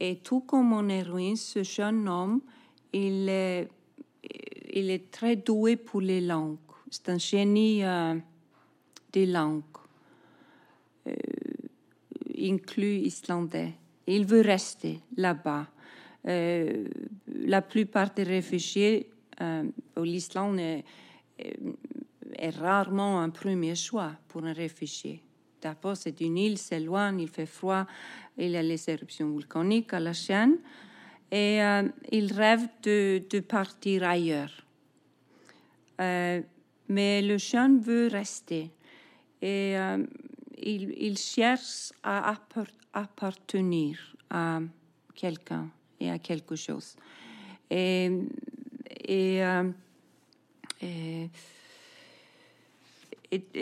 Et 0.00 0.16
tout 0.16 0.40
comme 0.40 0.70
mon 0.70 0.88
héroïne, 0.88 1.36
ce 1.36 1.62
jeune 1.62 2.08
homme, 2.08 2.40
il 2.92 3.28
est, 3.28 3.68
il 4.72 4.90
est 4.90 5.10
très 5.12 5.36
doué 5.36 5.76
pour 5.76 6.00
les 6.00 6.20
langues. 6.20 6.56
C'est 6.90 7.10
un 7.10 7.18
génie 7.18 7.84
euh, 7.84 8.14
des 9.18 9.26
langues, 9.26 9.78
euh, 11.06 11.12
inclus 12.38 12.98
islandais. 13.12 13.72
Il 14.06 14.24
veut 14.24 14.42
rester 14.42 15.00
là-bas. 15.16 15.66
Euh, 16.26 16.84
la 17.26 17.62
plupart 17.62 18.10
des 18.14 18.22
réfugiés 18.22 19.08
euh, 19.40 19.64
l'Islande 19.96 20.58
est, 20.58 20.84
rarement 22.60 23.20
un 23.20 23.30
premier 23.30 23.74
choix 23.74 24.12
pour 24.28 24.44
un 24.44 24.52
réfugié. 24.52 25.22
D'abord, 25.60 25.96
c'est 25.96 26.20
une 26.20 26.38
île, 26.38 26.58
c'est 26.58 26.80
loin, 26.80 27.16
il 27.18 27.28
fait 27.28 27.46
froid, 27.46 27.86
il 28.36 28.50
y 28.50 28.56
a 28.56 28.62
les 28.62 28.88
éruptions 28.88 29.30
volcaniques 29.30 29.92
à 29.92 30.00
la 30.00 30.12
chaîne 30.12 30.56
et 31.30 31.62
euh, 31.62 31.88
il 32.12 32.32
rêve 32.32 32.68
de, 32.82 33.40
partir 33.40 34.04
ailleurs. 34.04 34.64
Mais 35.98 37.22
le 37.22 37.36
jeune 37.38 37.80
veut 37.80 38.08
rester 38.08 38.70
et 39.40 39.76
euh, 39.76 40.04
il, 40.56 41.16
cherche 41.16 41.92
à 42.02 42.34
appartenir 42.92 43.98
à 44.30 44.60
quelqu'un 45.14 45.68
et 46.00 46.10
à 46.10 46.18
quelque 46.18 46.56
chose. 46.56 46.96
Et, 47.70 48.10
et, 49.06 49.42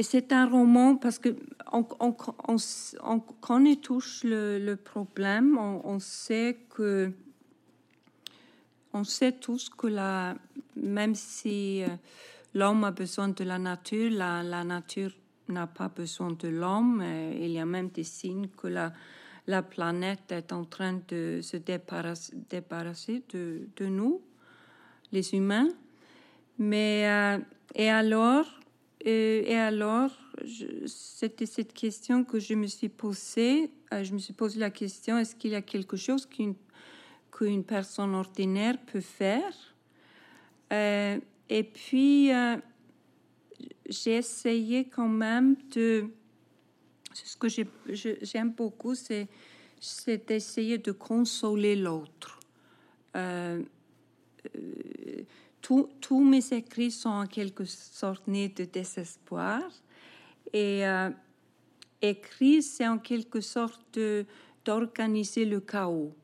c'est 0.03 0.33
un 0.33 0.47
roman 0.49 0.97
parce 0.97 1.19
que 1.19 1.37
on, 1.73 1.87
on, 2.01 2.17
on, 2.49 3.21
quand 3.41 3.61
on 3.61 3.99
le 4.25 4.75
problème, 4.75 5.59
on, 5.59 5.99
sait 5.99 6.59
que 6.71 7.11
on 8.93 9.05
sait 9.05 9.33
tous 9.33 9.69
que 9.69 9.89
la, 9.89 10.37
même 10.77 11.15
si 11.15 11.83
euh, 11.83 11.89
l'homme 12.55 12.85
a 12.85 12.93
besoin 12.93 13.29
de 13.29 13.45
la 13.45 13.59
nature, 13.59 14.11
la, 14.11 14.43
la 14.43 14.65
nature 14.65 15.13
n'a 15.49 15.67
pas 15.67 15.89
besoin 15.89 16.33
de 16.33 16.49
l'homme. 16.49 17.03
Il 17.41 17.51
y 17.51 17.59
a 17.59 17.67
même 17.67 17.89
des 17.89 18.05
signes 18.05 18.49
que 18.49 18.67
la, 18.67 18.93
la 19.47 19.63
planète 19.63 20.31
est 20.31 20.53
en 20.53 20.65
train 20.65 21.01
de 21.09 21.41
se 21.43 21.57
débarrasser, 21.57 23.23
de, 23.31 23.69
de, 23.77 23.87
nous, 23.87 24.21
les 25.13 25.35
humains. 25.35 25.69
Mais, 26.59 27.09
euh, 27.09 27.39
et 27.75 27.91
alors, 27.91 28.47
euh, 29.07 29.43
et 29.45 29.57
alors, 29.57 30.11
c'était 30.87 31.47
cette 31.47 31.73
question 31.73 32.25
que 32.25 32.39
je 32.39 32.55
me 32.55 32.67
suis 32.67 32.89
posée. 32.89 33.71
je 33.93 34.13
me 34.13 34.19
suis 34.19 34.35
posé 34.35 34.59
la 34.59 34.71
question, 34.71 35.19
est-ce 35.19 35.37
qu'il 35.37 35.53
y 35.53 35.57
a 35.57 35.63
quelque 35.63 35.97
chose 35.97 36.27
qu'une 36.27 36.55
qu'une 37.31 37.65
personne 37.65 38.15
ordinaire 38.15 38.79
peut 38.87 39.01
faire? 39.01 39.53
Euh, 40.73 41.19
et 41.49 41.63
puis, 41.63 42.33
euh, 42.33 42.57
j'ai 43.89 44.17
essayé 44.17 44.85
quand 44.87 45.09
même 45.09 45.57
de... 45.73 46.07
Ce 47.13 47.37
que 47.37 47.49
j'aime 47.49 48.51
beaucoup, 48.51 48.95
c'est 48.95 49.29
d'essayer 50.27 50.79
de 50.79 50.93
consoler 50.93 51.75
l'autre. 51.77 52.39
Euh, 53.17 53.63
tous 55.63 56.25
mes 56.25 56.53
écrits 56.53 56.91
sont 56.91 57.09
en 57.09 57.27
quelque 57.27 57.65
sorte 57.65 58.27
nés 58.29 58.49
de 58.49 58.65
désespoir. 58.65 59.63
Et 60.53 60.83
écrire, 62.03 62.63
c'est 62.63 62.87
en 62.87 62.99
quelque 62.99 63.41
sorte 63.41 63.99
d'organiser 64.65 65.45
le 65.45 65.61
chaos. 65.61 66.15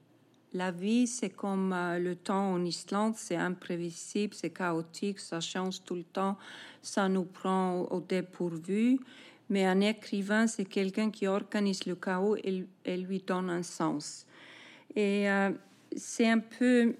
La 0.54 0.70
vie, 0.70 1.06
c'est 1.06 1.30
comme 1.30 1.72
euh, 1.72 1.98
le 1.98 2.14
temps 2.14 2.52
en 2.52 2.64
Islande, 2.64 3.14
c'est 3.16 3.36
imprévisible, 3.36 4.34
c'est 4.34 4.50
chaotique, 4.50 5.18
ça 5.18 5.40
change 5.40 5.82
tout 5.82 5.94
le 5.94 6.04
temps, 6.04 6.36
ça 6.82 7.08
nous 7.08 7.24
prend 7.24 7.82
au 7.90 8.00
dépourvu. 8.00 9.00
Mais 9.48 9.64
un 9.64 9.80
écrivain, 9.80 10.46
c'est 10.46 10.64
quelqu'un 10.64 11.10
qui 11.10 11.26
organise 11.26 11.86
le 11.86 11.94
chaos 11.94 12.36
et, 12.36 12.96
lui 12.96 13.20
donne 13.20 13.50
un 13.50 13.62
sens. 13.62 14.26
Et 14.94 15.28
euh, 15.30 15.50
c'est 15.96 16.28
un 16.28 16.38
peu, 16.38 16.94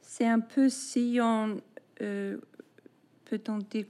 c'est 0.00 0.26
un 0.26 0.40
peu 0.40 0.68
si 0.68 1.18
on 1.20 1.56
euh, 2.00 2.38
peut-on 3.24 3.58
dire 3.58 3.86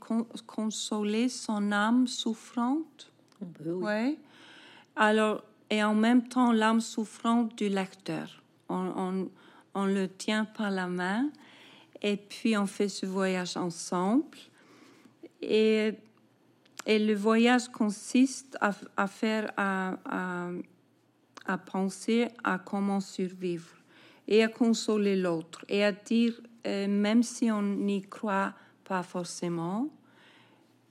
consoler 0.46 1.28
son 1.28 1.72
âme 1.72 2.06
souffrante? 2.06 3.10
oui. 3.40 3.72
Ouais. 3.82 4.18
Alors 4.96 5.42
et 5.74 5.82
en 5.82 5.94
même 5.94 6.28
temps 6.28 6.52
l'âme 6.52 6.80
souffrante 6.80 7.56
du 7.56 7.68
lecteur. 7.68 8.42
On, 8.68 9.28
on, 9.74 9.86
le 9.86 10.08
tient 10.08 10.44
par 10.44 10.70
la 10.70 10.86
main 10.86 11.30
et 12.00 12.16
puis 12.16 12.56
on 12.56 12.66
fait 12.66 12.88
ce 12.88 13.06
voyage 13.06 13.56
ensemble. 13.56 14.38
Et, 15.42 15.94
et 16.86 16.98
le 16.98 17.14
voyage 17.14 17.68
consiste 17.68 18.56
à, 18.60 18.70
à 18.96 19.08
faire, 19.08 19.50
à, 19.56 19.94
à, 21.46 21.58
penser 21.58 22.28
à 22.44 22.58
comment 22.58 23.00
survivre 23.00 23.74
et 24.28 24.44
à 24.44 24.48
consoler 24.48 25.16
l'autre 25.16 25.64
et 25.68 25.84
à 25.84 25.90
dire, 25.90 26.40
euh, 26.66 26.86
même 26.86 27.24
si 27.24 27.50
on 27.50 27.62
n'y 27.62 28.02
croit 28.02 28.54
pas 28.84 29.02
forcément, 29.02 29.88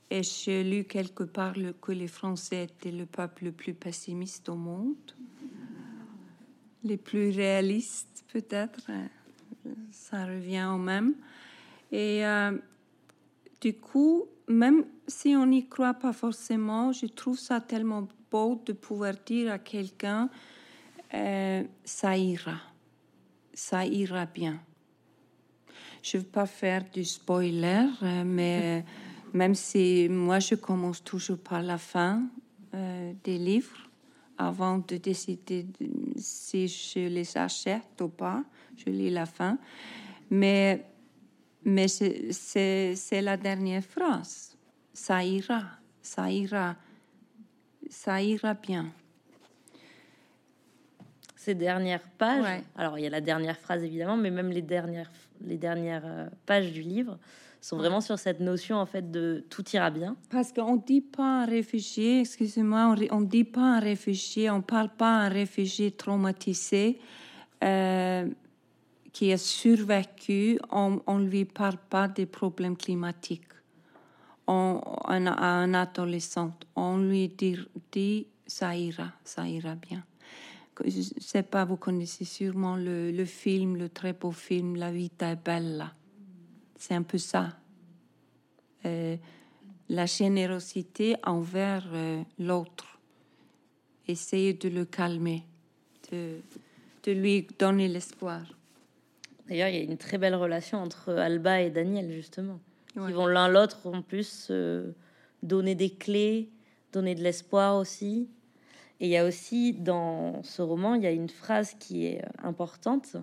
et 0.10 0.24
j'ai 0.24 0.63
lu 0.63 0.84
quelque 0.84 1.24
part 1.24 1.56
que 1.82 1.92
les 1.92 2.08
Français 2.08 2.66
étaient 2.66 2.92
le 2.92 3.06
peuple 3.06 3.46
le 3.46 3.52
plus 3.52 3.74
pessimiste 3.74 4.50
au 4.50 4.56
monde, 4.56 4.96
les 6.84 6.98
plus 6.98 7.30
réalistes 7.32 8.26
peut-être, 8.32 8.92
ça 9.92 10.26
revient 10.26 10.68
au 10.74 10.78
même. 10.78 11.16
Et 11.92 12.26
euh, 12.26 12.58
du 13.62 13.74
coup, 13.76 14.26
même 14.48 14.86
si 15.08 15.36
on 15.36 15.46
n'y 15.46 15.68
croit 15.68 15.94
pas 15.94 16.13
forcément, 16.13 16.92
je 16.92 17.06
trouve 17.06 17.39
ça 17.39 17.62
tellement 17.62 18.08
beau 18.30 18.62
de 18.66 18.74
pouvoir 18.74 19.13
dire 19.26 19.52
à 19.52 19.60
quelqu'un, 19.60 20.30
euh, 21.13 21.63
ça 21.84 22.18
ira, 22.18 22.58
ça 23.54 23.86
ira 23.86 24.26
bien. 24.26 24.60
Je 26.02 26.18
ne 26.18 26.24
veux 26.24 26.28
pas 26.28 26.46
faire 26.46 26.84
du 26.92 27.06
spoiler, 27.06 27.88
euh, 28.02 28.24
mais 28.26 28.84
même 29.34 29.56
si 29.56 30.08
moi 30.10 30.39
je 30.39 30.56
commence 30.56 31.04
toujours 31.04 31.39
par 31.39 31.62
la 31.62 31.78
fin 31.78 32.24
euh, 32.74 33.13
des 33.24 33.38
livres 33.38 33.89
avant 34.38 34.80
de 34.80 34.98
décider 34.98 35.65
si 36.17 36.67
je 36.67 37.08
les 37.08 37.38
achète 37.38 38.02
ou 38.02 38.10
pas, 38.10 38.43
je 38.78 38.89
lis 38.89 39.10
la 39.10 39.26
fin. 39.26 39.58
Mais, 40.30 40.86
mais 41.63 41.88
c'est 41.88 43.22
la 43.22 43.38
dernière 43.38 43.84
phrase. 43.84 44.58
Ça 44.93 45.24
ira, 45.24 45.63
ça 46.02 46.32
ira, 46.32 46.76
ça 47.89 48.22
ira 48.22 48.54
bien. 48.54 48.91
Ces 51.36 51.56
dernières 51.56 52.08
pages, 52.17 52.63
alors 52.76 52.98
il 52.98 53.04
y 53.04 53.08
a 53.08 53.10
la 53.10 53.22
dernière 53.22 53.60
phrase 53.60 53.84
évidemment, 53.84 54.15
mais 54.15 54.32
même 54.32 54.50
les 54.50 54.62
dernières, 54.62 55.12
les 55.41 55.58
dernières 55.58 56.06
euh, 56.06 56.30
pages 56.46 56.72
du 56.72 56.82
livre, 56.82 57.19
sont 57.63 57.78
vraiment 57.78 58.02
sur 58.02 58.19
cette 58.19 58.41
notion 58.41 58.78
en 58.78 58.86
fait 58.86 59.10
de 59.10 59.45
tout 59.49 59.63
ira 59.73 59.89
bien. 59.89 60.17
Parce 60.30 60.52
qu'on 60.52 60.76
dit 60.76 61.02
pas 61.02 61.43
un 61.43 61.45
réfugié, 61.45 62.19
excusez-moi, 62.21 62.93
on, 63.12 63.21
ne 63.21 63.26
dit 63.26 63.45
pas 63.45 63.78
un 63.78 63.80
réfugié, 63.80 64.49
on 64.49 64.62
parle 64.62 64.89
pas 64.89 65.21
un 65.21 65.30
réfugié 65.30 65.91
traumatisé 65.91 66.99
euh, 67.63 68.30
qui 69.13 69.32
a 69.32 69.38
survécu, 69.38 70.60
on 70.71 70.99
ne 71.08 71.26
lui 71.26 71.45
parle 71.45 71.78
pas 71.89 72.10
des 72.10 72.26
problèmes 72.26 72.76
climatiques. 72.76 73.47
On, 74.45 74.82
à 75.06 75.15
un 75.15 75.73
adolescent, 75.73 76.52
on 76.76 76.97
lui 76.97 77.30
dit, 77.30 77.58
dit 77.93 78.28
ça 78.45 78.76
ira, 78.76 79.13
ça 79.23 79.47
ira 79.47 79.76
bien. 79.76 80.04
Je 80.84 80.97
ne 80.97 81.21
sais 81.21 81.43
pas, 81.43 81.63
vous 81.63 81.78
connaissez 81.78 82.26
sûrement 82.26 82.76
le, 82.76 83.12
le, 83.12 83.26
film, 83.26 83.78
le 83.78 83.88
très 83.88 84.12
beau 84.12 84.32
film 84.32 84.76
La 84.76 84.91
vita 84.91 85.32
è 85.32 85.38
bella. 85.38 85.93
C'est 86.86 86.96
un 86.96 87.04
peu 87.04 87.17
ça. 87.17 87.54
Euh, 88.86 89.15
la 89.88 90.06
générosité 90.06 91.15
envers 91.24 91.86
euh, 91.93 92.22
l'autre. 92.38 93.00
Essayer 94.10 94.52
de 94.54 94.67
le 94.67 94.84
calmer, 94.84 95.46
de, 96.12 96.41
de 97.04 97.12
lui 97.13 97.48
donner 97.58 97.88
l'espoir. 97.88 98.41
D'ailleurs, 99.48 99.69
il 99.69 99.76
y 99.76 99.80
a 99.80 99.84
une 99.84 99.98
très 99.98 100.17
belle 100.17 100.36
relation 100.36 100.80
entre 100.80 101.13
Alba 101.13 101.62
et 101.62 101.69
Daniel, 101.69 102.12
justement. 102.12 102.60
Ils 102.98 103.13
vont 103.13 103.28
l'un 103.28 103.48
l'autre 103.48 103.88
en 103.88 104.02
plus 104.02 104.48
euh, 104.50 104.91
donner 105.41 105.76
des 105.76 105.91
clés, 105.91 106.50
donner 106.91 107.15
de 107.15 107.24
l'espoir 107.24 107.78
aussi. 107.78 108.28
Et 109.00 109.06
il 109.06 109.10
y 109.10 109.15
a 109.15 109.26
aussi 109.26 109.72
dans 109.72 110.43
ce 110.43 110.62
roman, 110.62 110.96
il 110.96 111.04
y 111.04 111.08
a 111.08 111.12
une 111.12 111.30
phrase 111.30 111.76
qui 111.80 112.08
est 112.08 112.22
importante 112.43 113.15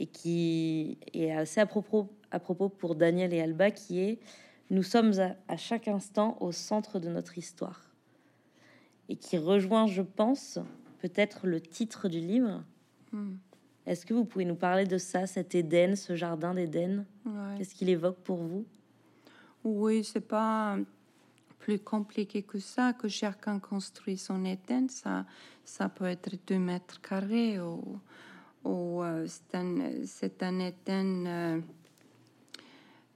et 0.00 0.06
qui 0.06 0.98
est 1.12 1.30
assez 1.30 1.60
à 1.60 1.66
propos, 1.66 2.08
à 2.30 2.40
propos 2.40 2.70
pour 2.70 2.94
Daniel 2.94 3.34
et 3.34 3.40
Alba, 3.40 3.70
qui 3.70 4.00
est 4.00 4.18
Nous 4.70 4.82
sommes 4.82 5.12
à, 5.46 5.56
chaque 5.56 5.88
instant 5.88 6.38
au 6.40 6.52
centre 6.52 6.98
de 6.98 7.08
notre 7.08 7.36
histoire. 7.36 7.82
Et 9.10 9.16
qui 9.16 9.36
rejoint, 9.36 9.86
je 9.86 10.02
pense, 10.02 10.58
peut-être 11.00 11.46
le 11.46 11.60
titre 11.60 12.08
du 12.08 12.18
livre. 12.18 12.64
Hmm. 13.12 13.34
Est-ce 13.84 14.06
que 14.06 14.14
vous 14.14 14.24
pouvez 14.24 14.46
nous 14.46 14.56
parler 14.56 14.84
de 14.86 14.96
ça, 14.96 15.26
cet 15.26 15.54
Éden, 15.54 15.96
ce 15.96 16.16
jardin 16.16 16.54
d'Éden? 16.54 17.04
Qu'est-ce 17.58 17.74
qu'il 17.74 17.90
évoque 17.90 18.18
pour 18.18 18.38
vous? 18.38 18.64
Oui, 19.64 20.02
c'est 20.02 20.26
pas 20.26 20.78
plus 21.58 21.78
compliqué 21.78 22.42
que 22.42 22.58
ça, 22.58 22.94
que 22.94 23.08
chacun 23.08 23.58
construit 23.58 24.16
son 24.16 24.46
Éden. 24.46 24.88
Ça, 24.88 25.26
ça 25.64 25.90
peut 25.90 26.06
être 26.06 26.30
deux 26.46 26.58
mètres 26.58 27.02
carrés 27.02 27.60
ou, 27.60 28.00
euh, 28.66 29.26
Éden 29.52 31.26
euh, 31.26 31.60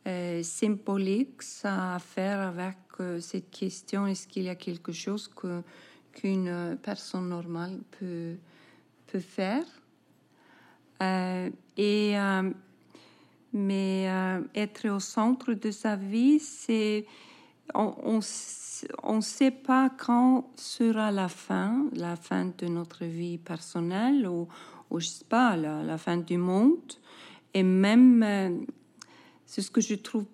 euh, 0.07 0.43
symbolique. 0.43 1.43
Ça 1.43 1.93
a 1.93 1.95
à 1.97 1.99
faire 1.99 2.41
avec 2.41 2.77
cette 3.21 3.51
question 3.51 4.07
est-ce 4.07 4.29
qu'il 4.29 4.45
y 4.45 4.49
a 4.49 4.55
quelque 4.55 4.93
chose 4.93 5.29
que 5.29 5.63
qu'une 6.13 6.79
personne 6.81 7.29
normale 7.29 7.81
peut, 7.99 8.37
peut 9.09 9.19
faire? 9.19 9.65
Euh, 11.03 11.51
et, 11.77 12.19
euh, 12.19 12.51
mais 13.53 14.07
euh, 14.09 14.41
être 14.55 14.89
au 14.89 15.01
centre 15.01 15.53
de 15.53 15.71
sa 15.71 15.97
vie, 15.97 16.39
c'est 16.39 17.07
on 17.75 18.17
ne 18.19 19.21
sait 19.21 19.51
pas 19.51 19.89
quand 19.89 20.51
sera 20.55 21.11
la 21.11 21.29
fin, 21.29 21.87
la 21.95 22.15
fin 22.15 22.53
de 22.59 22.67
notre 22.67 23.07
vie 23.07 23.39
personnelle 23.39 24.29
ou, 24.29 24.49
ou 24.95 25.01
je 25.01 25.09
sais 25.09 25.25
pas, 25.29 25.57
la, 25.57 25.99
fin 25.99 26.17
du 26.17 26.39
monde. 26.39 26.93
Et 27.53 27.65
même, 27.65 28.65
c'est 29.45 29.61
ce 29.61 29.71
que 29.71 29.81
je 29.81 29.97
trouve 29.97 30.27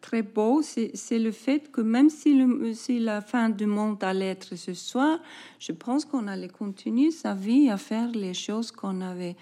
très 0.00 0.22
beau, 0.22 0.62
c'est 0.62 1.18
le 1.18 1.32
fait 1.32 1.72
que 1.72 1.80
même 1.80 2.10
si, 2.10 2.34
le, 2.34 2.74
si, 2.74 3.00
la 3.00 3.20
fin 3.20 3.48
du 3.48 3.66
monde 3.66 4.04
allait 4.04 4.28
être 4.28 4.54
ce 4.54 4.74
soir, 4.74 5.18
je 5.58 5.72
pense 5.72 6.04
qu'on 6.04 6.28
allait 6.28 6.48
continuer 6.48 7.10
sa 7.10 7.34
vie 7.34 7.70
à 7.70 7.78
faire 7.78 8.10
les 8.12 8.34
choses 8.34 8.70
qu'on 8.70 9.00
avait, 9.00 9.34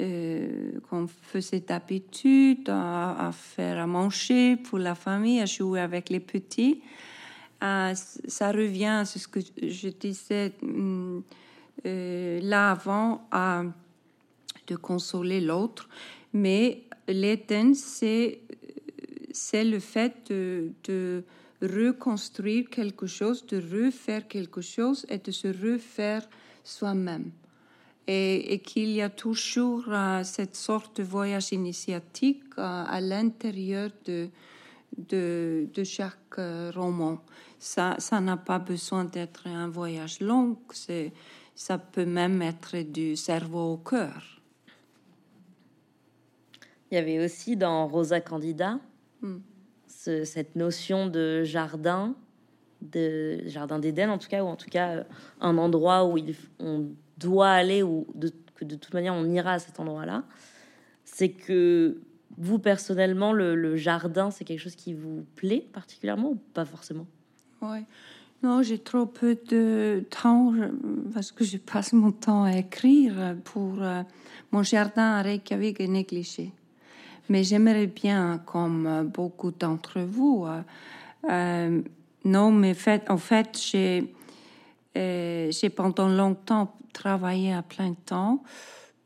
euh, 0.00 0.80
qu'on 0.88 1.06
faisait 1.06 1.60
d'habitude, 1.60 2.68
à, 2.68 3.30
faire 3.32 3.78
à 3.78 3.86
manger 3.86 4.56
pour 4.56 4.78
la 4.78 4.94
famille, 4.94 5.40
à 5.40 5.46
jouer 5.46 5.80
avec 5.80 6.08
les 6.08 6.20
petits. 6.20 6.80
Ah, 7.60 7.92
ça 7.94 8.50
revient, 8.50 9.02
c'est 9.04 9.18
ce 9.18 9.28
que 9.28 9.40
je 9.40 9.88
disais 9.88 10.52
hum, 10.62 11.22
euh, 11.86 12.40
là 12.42 12.72
avant, 12.72 13.26
à 13.30 13.64
de 14.66 14.76
consoler 14.76 15.40
l'autre. 15.40 15.88
Mais 16.32 16.82
l'éden, 17.08 17.74
c'est 17.74 18.40
c'est 19.38 19.64
le 19.64 19.78
fait 19.78 20.30
de, 20.30 21.24
reconstruire 21.60 22.70
quelque 22.70 23.06
chose, 23.06 23.44
de 23.46 23.56
refaire 23.56 24.28
quelque 24.28 24.60
chose 24.60 25.04
et 25.08 25.18
de 25.18 25.32
se 25.32 25.48
refaire 25.48 26.22
soi-même. 26.62 27.32
Et, 28.06 28.62
qu'il 28.64 28.90
y 28.90 29.02
a 29.02 29.10
toujours 29.10 29.84
euh, 29.88 30.22
cette 30.24 30.54
sorte 30.56 30.98
de 30.98 31.02
voyage 31.02 31.52
initiatique 31.52 32.44
euh, 32.56 32.84
à 32.86 33.00
l'intérieur 33.00 33.90
de, 34.06 34.30
de, 34.96 35.84
chaque 35.84 36.38
euh, 36.38 36.70
roman. 36.74 37.22
Ça 37.58 37.96
n'a 38.20 38.36
pas 38.38 38.58
besoin 38.58 39.04
d'être 39.04 39.46
un 39.46 39.68
voyage 39.68 40.20
long, 40.20 40.56
ça 41.58 41.76
peut 41.76 42.06
même 42.06 42.40
être 42.40 42.78
du 42.78 43.16
cerveau 43.16 43.72
au 43.72 43.76
cœur. 43.76 44.40
Il 46.90 46.94
y 46.94 46.98
avait 46.98 47.22
aussi 47.22 47.56
dans 47.56 47.88
Rosa 47.88 48.20
Candida 48.20 48.78
Hmm. 49.20 49.38
cette 49.88 50.54
notion 50.54 51.08
de 51.08 51.42
jardin, 51.42 52.14
de 52.82 53.40
jardin 53.46 53.80
d'Éden 53.80 54.10
en 54.10 54.18
tout 54.18 54.28
cas, 54.28 54.44
ou 54.44 54.46
en 54.46 54.54
tout 54.54 54.68
cas 54.70 54.98
euh, 54.98 55.04
un 55.40 55.58
endroit 55.58 56.04
où 56.04 56.16
il, 56.16 56.36
on 56.60 56.86
doit 57.16 57.50
aller, 57.50 57.82
ou 57.82 58.06
de, 58.14 58.32
que 58.54 58.64
de 58.64 58.76
toute 58.76 58.94
manière 58.94 59.14
on 59.14 59.24
ira 59.24 59.54
à 59.54 59.58
cet 59.58 59.80
endroit-là, 59.80 60.22
c'est 61.04 61.30
que 61.30 62.00
vous 62.36 62.60
personnellement, 62.60 63.32
le, 63.32 63.74
jardin, 63.74 64.30
c'est 64.30 64.44
quelque 64.44 64.60
chose 64.60 64.76
qui 64.76 64.94
vous 64.94 65.26
plaît 65.34 65.66
particulièrement 65.72 66.30
ou 66.30 66.36
pas 66.54 66.64
forcément? 66.64 67.08
Oui. 67.60 67.80
Non, 68.42 68.62
j'ai 68.62 68.78
trop 68.78 69.06
peu 69.06 69.36
de 69.48 70.04
temps 70.10 70.54
parce 71.12 71.32
que 71.32 71.44
je 71.44 71.56
passe 71.58 71.92
mon 71.92 72.12
temps 72.12 72.44
à 72.44 72.56
écrire 72.56 73.36
pour 73.44 73.82
euh, 73.82 74.02
mon 74.52 74.62
jardin 74.62 75.16
à 75.16 75.22
Reykjavik 75.22 75.80
est 75.80 75.88
négligé. 75.88 76.52
Mais 77.28 77.44
j'aimerais 77.44 77.86
bien, 77.86 78.38
comme 78.46 78.86
euh, 78.86 79.04
beaucoup 79.04 79.50
d'entre 79.50 80.00
vous, 80.00 80.46
euh, 80.46 80.62
euh, 81.28 81.82
non, 82.24 82.50
mais 82.50 82.74
fait, 82.74 83.08
en 83.10 83.18
fait, 83.18 83.58
j'ai, 83.60 84.14
j'ai 84.94 85.70
pendant 85.70 86.08
longtemps 86.08 86.74
travaillé 86.92 87.52
à 87.52 87.62
plein 87.62 87.94
temps. 87.94 88.42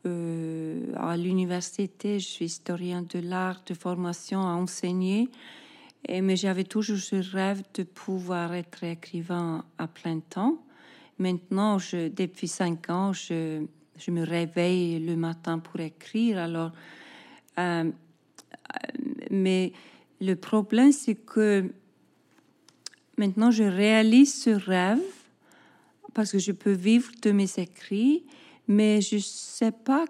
à 0.05 1.17
l'université, 1.17 2.19
je 2.19 2.27
suis 2.27 2.45
historien 2.45 3.03
de 3.03 3.19
l'art, 3.19 3.61
de 3.65 3.73
formation 3.73 4.41
à 4.41 4.53
enseigner. 4.53 5.29
Mais 6.09 6.35
j'avais 6.35 6.63
toujours 6.65 6.97
ce 6.97 7.15
rêve 7.15 7.63
de 7.73 7.83
pouvoir 7.83 8.53
être 8.53 8.83
écrivain 8.83 9.63
à 9.77 9.87
plein 9.87 10.19
temps. 10.19 10.63
Maintenant, 11.17 11.77
depuis 11.77 12.47
cinq 12.47 12.89
ans, 12.89 13.13
je, 13.13 13.63
me 14.09 14.25
réveille 14.25 14.99
le 14.99 15.15
matin 15.15 15.59
pour 15.59 15.79
écrire. 15.79 16.39
Alors, 16.39 16.71
mais 19.31 19.71
le 20.19 20.35
problème, 20.35 20.91
c'est 20.91 21.15
que 21.15 21.71
maintenant, 23.17 23.51
je 23.51 23.63
réalise 23.63 24.33
ce 24.43 24.49
rêve 24.49 25.01
parce 26.13 26.31
que 26.31 26.39
je 26.39 26.51
peux 26.51 26.71
vivre 26.71 27.11
de 27.21 27.31
mes 27.31 27.49
écrits, 27.57 28.23
mais 28.67 29.01
je 29.01 29.15
ne 29.15 29.21
sais 29.21 29.71
pas 29.71 30.05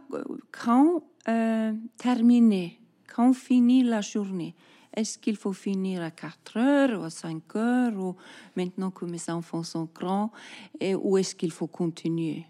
quand 0.52 1.04
euh, 1.28 1.74
terminer, 1.98 2.80
quand 3.14 3.34
finir 3.34 3.86
la 3.86 4.02
journée. 4.02 4.56
Est-ce 4.96 5.18
qu'il 5.18 5.38
faut 5.38 5.54
finir 5.54 6.04
à 6.04 6.12
4 6.12 6.58
heures 6.58 7.02
ou 7.02 7.04
à 7.04 7.10
5 7.10 7.56
heures 7.56 7.98
ou 7.98 8.16
maintenant 8.56 8.92
que 8.92 9.06
mes 9.06 9.30
enfants 9.30 9.64
sont 9.64 9.90
grands 9.94 10.32
et, 10.80 10.94
ou 10.94 11.18
est-ce 11.18 11.34
qu'il 11.36 11.52
faut 11.52 11.68
continuer? 11.68 12.46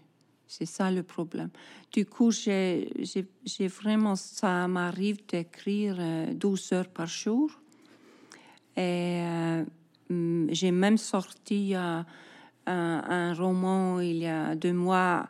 C'est 0.46 0.66
ça 0.66 0.90
le 0.90 1.02
problème. 1.02 1.50
Du 1.90 2.04
coup, 2.04 2.30
j'ai 2.30 2.88
vraiment, 3.60 4.14
ça 4.14 4.68
m'arrive 4.68 5.26
d'écrire 5.26 5.96
12 6.34 6.72
euh, 6.72 6.76
heures 6.76 6.88
par 6.88 7.06
jour. 7.06 7.50
Et 8.76 9.22
euh, 9.22 9.64
mm, 10.10 10.48
j'ai 10.50 10.70
même 10.70 10.98
sorti 10.98 11.74
euh, 11.74 12.02
un, 12.66 13.34
roman 13.34 14.00
il 14.00 14.18
y 14.18 14.26
a 14.26 14.54
deux 14.54 14.72
mois, 14.72 15.28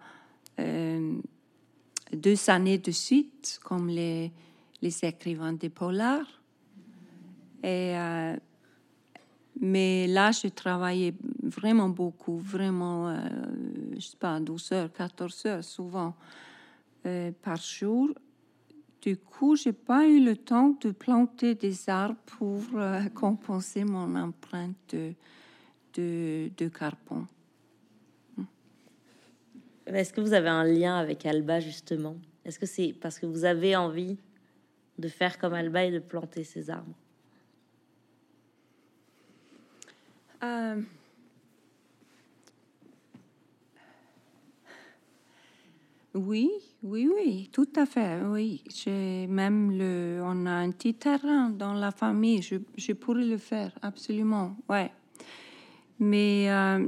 deux 0.59 2.51
années 2.51 2.78
de 2.78 2.91
suite, 2.91 3.61
comme 3.64 3.88
les, 3.88 4.30
les 4.82 5.05
écrivains 5.05 5.53
des 5.53 5.70
polars. 5.70 6.43
Et 7.64 7.96
mais 9.60 10.06
là, 10.08 10.32
je 10.32 10.48
travaillais 10.48 11.14
vraiment 11.42 11.88
beaucoup, 11.88 12.38
vraiment, 12.38 13.08
euh, 13.08 13.16
je 13.94 14.00
sais 14.00 14.16
pas, 14.16 14.40
12 14.40 14.72
heures, 14.72 14.92
14 14.92 15.46
heures 15.46 15.64
souvent 15.64 16.14
euh, 17.06 17.30
par 17.42 17.56
jour. 17.56 18.10
Du 19.00 19.16
coup, 19.16 19.54
j'ai 19.54 19.72
pas 19.72 20.06
eu 20.06 20.24
le 20.24 20.36
temps 20.36 20.76
de 20.80 20.90
planter 20.90 21.54
des 21.54 21.88
arbres 21.88 22.18
pour 22.26 22.62
euh, 22.74 23.02
compenser 23.14 23.84
mon 23.84 24.16
empreinte 24.16 24.94
de, 25.94 26.50
de, 26.56 26.68
carbone. 26.68 27.26
Est-ce 29.86 30.12
que 30.12 30.20
vous 30.20 30.32
avez 30.32 30.48
un 30.48 30.64
lien 30.64 30.96
avec 30.96 31.26
Alba 31.26 31.60
justement? 31.60 32.16
Est-ce 32.44 32.58
que 32.58 32.66
c'est 32.66 32.92
parce 33.00 33.18
que 33.18 33.26
vous 33.26 33.44
avez 33.44 33.76
envie 33.76 34.16
de 34.98 35.08
faire 35.08 35.38
comme 35.38 35.54
Alba 35.54 35.84
et 35.84 35.92
de 35.92 35.98
planter 36.00 36.42
ces 36.42 36.70
arbres? 36.70 36.94
Euh, 40.45 40.80
Oui, 46.14 46.49
oui, 46.84 47.11
oui, 47.12 47.49
tout 47.51 47.68
à 47.74 47.86
fait, 47.86 48.20
oui. 48.24 48.62
J'ai 48.72 49.26
même 49.26 49.76
le, 49.76 50.20
on 50.22 50.47
a 50.47 50.53
un 50.53 50.70
petit 50.70 50.95
terrain 50.95 51.51
dans 51.51 51.72
la 51.74 51.90
famille, 51.90 52.40
je, 52.40 52.92
pourrais 52.92 53.24
le 53.24 53.36
faire, 53.36 53.72
absolument, 53.82 54.57
ouais. 54.68 54.92
Mais 55.99 56.49
euh, 56.51 56.86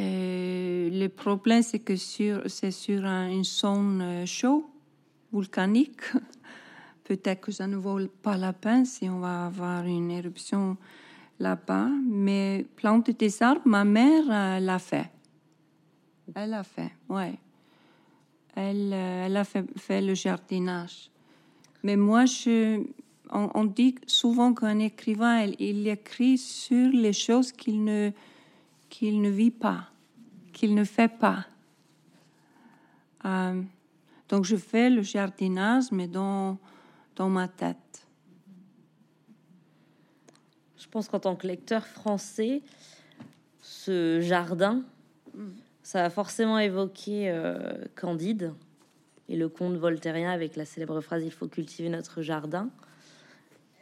euh, 0.00 0.90
le 0.90 1.06
problème, 1.06 1.62
c'est 1.62 1.78
que 1.78 1.94
sur, 1.94 2.42
c'est 2.46 2.72
sur 2.72 3.04
une 3.04 3.44
zone 3.44 4.26
chaude, 4.26 4.64
volcanique. 5.30 6.00
Peut-être 7.04 7.40
que 7.40 7.52
ça 7.52 7.68
ne 7.68 7.76
vaut 7.76 8.04
pas 8.20 8.36
la 8.36 8.52
peine 8.52 8.84
si 8.84 9.08
on 9.08 9.20
va 9.20 9.46
avoir 9.46 9.84
une 9.86 10.10
éruption 10.10 10.76
là-bas. 11.38 11.88
Mais 12.08 12.66
planter 12.76 13.12
des 13.12 13.42
arbres, 13.42 13.62
ma 13.64 13.84
mère 13.84 14.60
l'a 14.60 14.78
fait. 14.78 15.10
Elle 16.34 16.50
l'a 16.50 16.64
fait, 16.64 16.92
ouais 17.08 17.38
elle, 18.56 18.92
euh, 18.92 19.26
elle 19.26 19.36
a 19.36 19.44
fait, 19.44 20.00
le 20.00 20.14
jardinage. 20.14 21.10
Mais 21.82 21.94
moi, 21.94 22.24
je, 22.24 22.82
on, 23.30 23.64
dit 23.64 23.94
souvent 24.06 24.54
qu'un 24.54 24.78
écrivain, 24.78 25.46
il, 25.58 25.86
écrit 25.86 26.38
sur 26.38 26.90
les 26.90 27.12
choses 27.12 27.52
qu'il 27.52 27.84
ne, 27.84 28.10
ne 29.02 29.28
vit 29.28 29.50
pas, 29.50 29.90
qu'il 30.52 30.74
ne 30.74 30.84
fait 30.84 31.08
pas. 31.16 31.46
Euh, 33.24 33.62
donc 34.28 34.44
je 34.44 34.56
fais 34.56 34.90
le 34.90 35.02
jardinage, 35.02 35.92
mais 35.92 36.08
dans, 36.08 36.58
dans 37.14 37.28
ma 37.28 37.46
tête. 37.46 37.76
Je 40.86 40.90
pense 40.90 41.08
qu'en 41.08 41.20
tant 41.20 41.36
que 41.36 41.46
lecteur 41.46 41.86
français, 41.86 42.62
ce 43.60 44.20
jardin, 44.22 44.82
mm 45.34 45.46
ça 45.86 46.04
a 46.04 46.10
forcément 46.10 46.58
évoqué 46.58 47.30
euh, 47.30 47.76
Candide 47.94 48.52
et 49.28 49.36
le 49.36 49.48
conte 49.48 49.76
voltairien 49.76 50.32
avec 50.32 50.56
la 50.56 50.64
célèbre 50.64 51.00
phrase 51.00 51.22
Il 51.24 51.30
faut 51.30 51.46
cultiver 51.46 51.88
notre 51.88 52.22
jardin. 52.22 52.70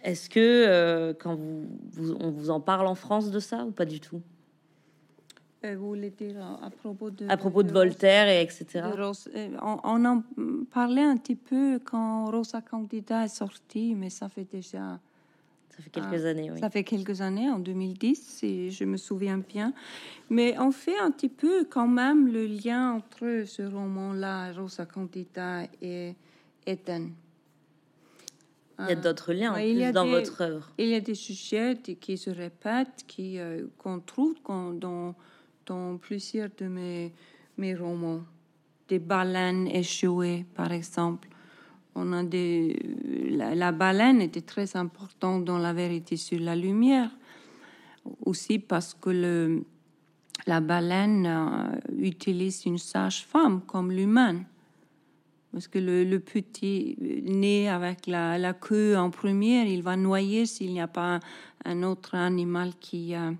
Est-ce 0.02 0.28
que 0.28 0.38
euh, 0.38 1.14
quand 1.18 1.34
vous, 1.34 2.14
on 2.20 2.30
vous 2.30 2.50
en 2.50 2.60
parle 2.60 2.88
en 2.88 2.94
France 2.94 3.30
de 3.30 3.40
ça 3.40 3.64
ou 3.64 3.70
pas 3.70 3.86
du 3.86 4.00
tout? 4.00 4.20
Euh, 5.64 5.76
Vous 5.78 5.88
voulez 5.88 6.10
dire 6.10 6.36
à, 6.62 6.68
propos 6.68 7.10
de 7.10 7.26
à 7.26 7.38
propos 7.38 7.62
de, 7.62 7.72
Voltaire 7.72 8.28
et 8.28 8.42
etc. 8.42 8.82
on, 9.62 9.78
on, 9.82 10.04
en 10.04 10.22
parlait 10.70 11.04
un 11.04 11.16
petit 11.16 11.36
peu 11.36 11.78
quand 11.82 12.30
Rosa 12.30 12.60
Candida 12.60 13.24
est 13.24 13.34
sortie, 13.34 13.94
mais 13.94 14.10
ça 14.10 14.28
fait 14.28 14.44
déjà 14.44 15.00
ça 15.74 15.82
fait 15.82 15.90
quelques 15.90 16.24
ah, 16.24 16.28
années, 16.28 16.50
oui. 16.52 16.60
Ça 16.60 16.70
fait 16.70 16.84
quelques 16.84 17.20
années, 17.20 17.50
en 17.50 17.58
2010, 17.58 18.14
si 18.14 18.70
je 18.70 18.84
me 18.84 18.96
souviens 18.96 19.38
bien. 19.38 19.72
Mais 20.30 20.56
on 20.58 20.70
fait 20.70 20.98
un 20.98 21.10
petit 21.10 21.28
peu 21.28 21.64
quand 21.64 21.88
même 21.88 22.32
le 22.32 22.46
lien 22.46 22.92
entre 22.92 23.44
ce 23.46 23.62
roman-là, 23.62 24.52
Rosa 24.52 24.86
Candida 24.86 25.64
et 25.82 26.14
Eden. 26.66 27.12
Il 28.78 28.88
y 28.88 28.92
a 28.92 28.96
d'autres 28.96 29.32
liens 29.32 29.92
dans 29.92 30.06
votre 30.06 30.40
œuvre. 30.40 30.72
Il 30.78 30.88
y 30.88 30.94
a 30.94 31.00
des 31.00 31.14
sujets 31.14 31.76
qui 32.00 32.18
se 32.18 32.30
répètent, 32.30 33.04
qui 33.06 33.38
euh, 33.38 33.66
qu'on 33.78 34.00
trouve 34.00 34.34
dans, 34.44 35.14
dans 35.66 35.96
plusieurs 35.96 36.50
de 36.56 36.66
mes, 36.66 37.12
mes 37.56 37.74
romans. 37.74 38.22
Des 38.88 38.98
baleines 38.98 39.66
échouées, 39.68 40.44
par 40.54 40.70
exemple 40.70 41.28
on 41.94 42.12
a 42.12 42.22
des, 42.22 42.76
la, 43.30 43.72
baleine 43.72 44.20
était 44.20 44.40
très 44.40 44.76
importante 44.76 45.44
dans 45.44 45.58
la 45.58 45.72
vérité 45.72 46.16
sur 46.16 46.40
la 46.40 46.56
lumière, 46.56 47.10
aussi 48.24 48.58
parce 48.58 48.94
que 48.94 49.10
le, 49.10 49.64
la 50.46 50.60
baleine 50.60 51.26
euh, 51.26 51.96
utilise 51.98 52.66
une 52.66 52.78
sage-femme 52.78 53.62
comme 53.62 53.92
l'humain. 53.92 54.42
Parce 55.52 55.68
que 55.68 55.78
le, 55.78 56.18
petit 56.18 56.96
né 57.22 57.68
avec 57.68 58.08
la, 58.08 58.54
queue 58.54 58.96
en 58.96 59.10
première, 59.10 59.66
il 59.66 59.82
va 59.82 59.96
noyer 59.96 60.46
s'il 60.46 60.72
n'y 60.72 60.80
a 60.80 60.88
pas 60.88 61.20
un 61.64 61.82
autre 61.84 62.16
animal 62.16 62.72
qui, 62.80 63.14
euh, 63.14 63.30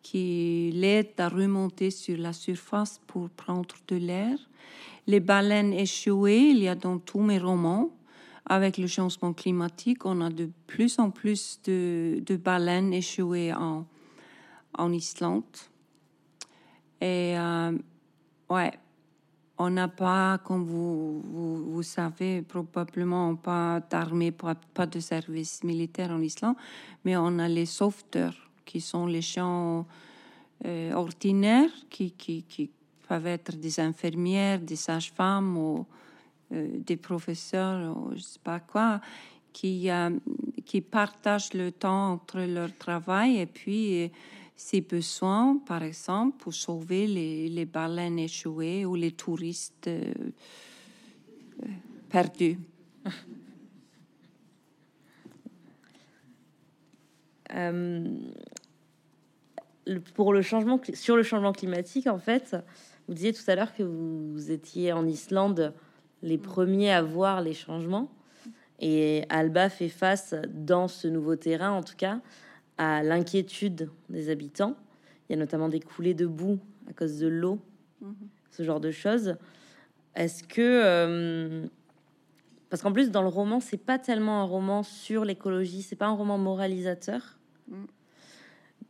qui 0.00 0.70
l'aide 0.72 1.10
à 1.18 1.28
remonter 1.28 1.90
sur 1.90 2.16
la 2.18 2.32
surface 2.32 3.00
pour 3.08 3.28
prendre 3.30 3.74
de 3.88 3.96
l'air 3.96 4.38
les 5.06 5.20
baleines 5.20 5.72
échouées, 5.72 6.50
il 6.50 6.58
y 6.58 6.68
a 6.68 6.74
dans 6.74 6.98
tous 6.98 7.20
mes 7.20 7.38
romans. 7.38 7.90
Avec 8.44 8.76
le 8.76 8.88
changement 8.88 9.32
climatique, 9.32 10.04
on 10.04 10.20
a 10.20 10.28
de 10.28 10.50
plus 10.66 10.98
en 10.98 11.10
plus 11.10 11.60
de, 11.64 12.36
baleines 12.36 12.92
échouées 12.92 13.52
en, 13.52 13.86
en 14.76 14.92
Islande. 14.92 15.44
Et 17.00 17.38
euh, 17.38 17.72
ouais, 18.50 18.72
on 19.58 19.70
n'a 19.70 19.88
pas, 19.88 20.38
comme 20.38 20.64
vous, 20.64 21.20
vous, 21.72 21.82
savez, 21.82 22.42
probablement 22.42 23.36
pas 23.36 23.80
d'armée, 23.90 24.32
pas, 24.32 24.56
pas, 24.74 24.86
de 24.86 24.98
service 24.98 25.62
militaire 25.62 26.10
en 26.10 26.20
Islande, 26.20 26.56
mais 27.04 27.16
on 27.16 27.38
a 27.38 27.48
les 27.48 27.66
sauveteurs, 27.66 28.50
qui 28.64 28.80
sont 28.80 29.06
les 29.06 29.22
gens 29.22 29.86
euh, 30.64 30.92
ordinaires 30.92 31.70
qui, 31.90 32.12
qui, 32.12 32.42
qui, 32.44 32.70
peuvent 33.12 33.26
être 33.26 33.56
des 33.56 33.78
infirmières, 33.78 34.58
des 34.60 34.76
sages-femmes 34.76 35.58
ou 35.58 35.84
euh, 36.52 36.78
des 36.78 36.96
professeurs 36.96 37.94
ou 37.94 38.12
je 38.14 38.22
sais 38.22 38.40
pas 38.42 38.58
quoi, 38.58 39.02
qui, 39.52 39.90
euh, 39.90 40.08
qui 40.64 40.80
partagent 40.80 41.52
le 41.52 41.72
temps 41.72 42.12
entre 42.12 42.40
leur 42.40 42.74
travail 42.78 43.36
et 43.36 43.44
puis, 43.44 44.10
si 44.56 44.80
besoin, 44.80 45.58
par 45.66 45.82
exemple, 45.82 46.38
pour 46.38 46.54
sauver 46.54 47.06
les, 47.06 47.50
les 47.50 47.66
baleines 47.66 48.18
échouées 48.18 48.86
ou 48.86 48.94
les 48.94 49.12
touristes 49.12 49.88
euh, 49.88 50.14
perdus. 52.08 52.58
pour 60.14 60.32
le 60.32 60.40
changement, 60.40 60.80
sur 60.94 61.16
le 61.16 61.22
changement 61.22 61.52
climatique, 61.52 62.06
en 62.06 62.18
fait, 62.18 62.56
vous 63.12 63.16
disiez 63.16 63.34
tout 63.34 63.42
à 63.48 63.54
l'heure 63.54 63.74
que 63.74 63.82
vous 63.82 64.50
étiez 64.50 64.90
en 64.94 65.06
Islande 65.06 65.74
les 66.22 66.38
mm. 66.38 66.40
premiers 66.40 66.92
à 66.92 67.02
voir 67.02 67.42
les 67.42 67.52
changements. 67.52 68.10
Et 68.80 69.24
Alba 69.28 69.68
fait 69.68 69.90
face, 69.90 70.34
dans 70.48 70.88
ce 70.88 71.08
nouveau 71.08 71.36
terrain 71.36 71.72
en 71.72 71.82
tout 71.82 71.94
cas, 71.94 72.20
à 72.78 73.02
l'inquiétude 73.02 73.90
des 74.08 74.30
habitants. 74.30 74.76
Il 75.28 75.32
y 75.32 75.36
a 75.36 75.38
notamment 75.38 75.68
des 75.68 75.78
coulées 75.78 76.14
de 76.14 76.24
boue 76.24 76.58
à 76.88 76.94
cause 76.94 77.18
de 77.18 77.28
l'eau, 77.28 77.58
mm-hmm. 78.02 78.14
ce 78.50 78.62
genre 78.62 78.80
de 78.80 78.90
choses. 78.90 79.36
Est-ce 80.14 80.42
que... 80.42 80.60
Euh, 80.62 81.66
parce 82.70 82.80
qu'en 82.80 82.92
plus, 82.92 83.10
dans 83.10 83.20
le 83.20 83.28
roman, 83.28 83.60
c'est 83.60 83.76
pas 83.76 83.98
tellement 83.98 84.40
un 84.40 84.44
roman 84.44 84.82
sur 84.82 85.26
l'écologie, 85.26 85.82
c'est 85.82 85.96
pas 85.96 86.06
un 86.06 86.14
roman 86.14 86.38
moralisateur. 86.38 87.38
Mm 87.68 87.84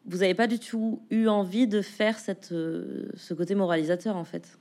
vous 0.07 0.19
n'avez 0.19 0.35
pas 0.35 0.47
du 0.47 0.59
tout 0.59 1.01
eu 1.11 1.29
envie 1.29 1.67
de 1.67 1.81
faire 1.81 2.19
cette, 2.19 2.53
euh, 2.53 3.09
ce 3.15 3.35
côté 3.35 3.55
moralisateur, 3.55 4.17
en 4.17 4.25
fait? 4.25 4.59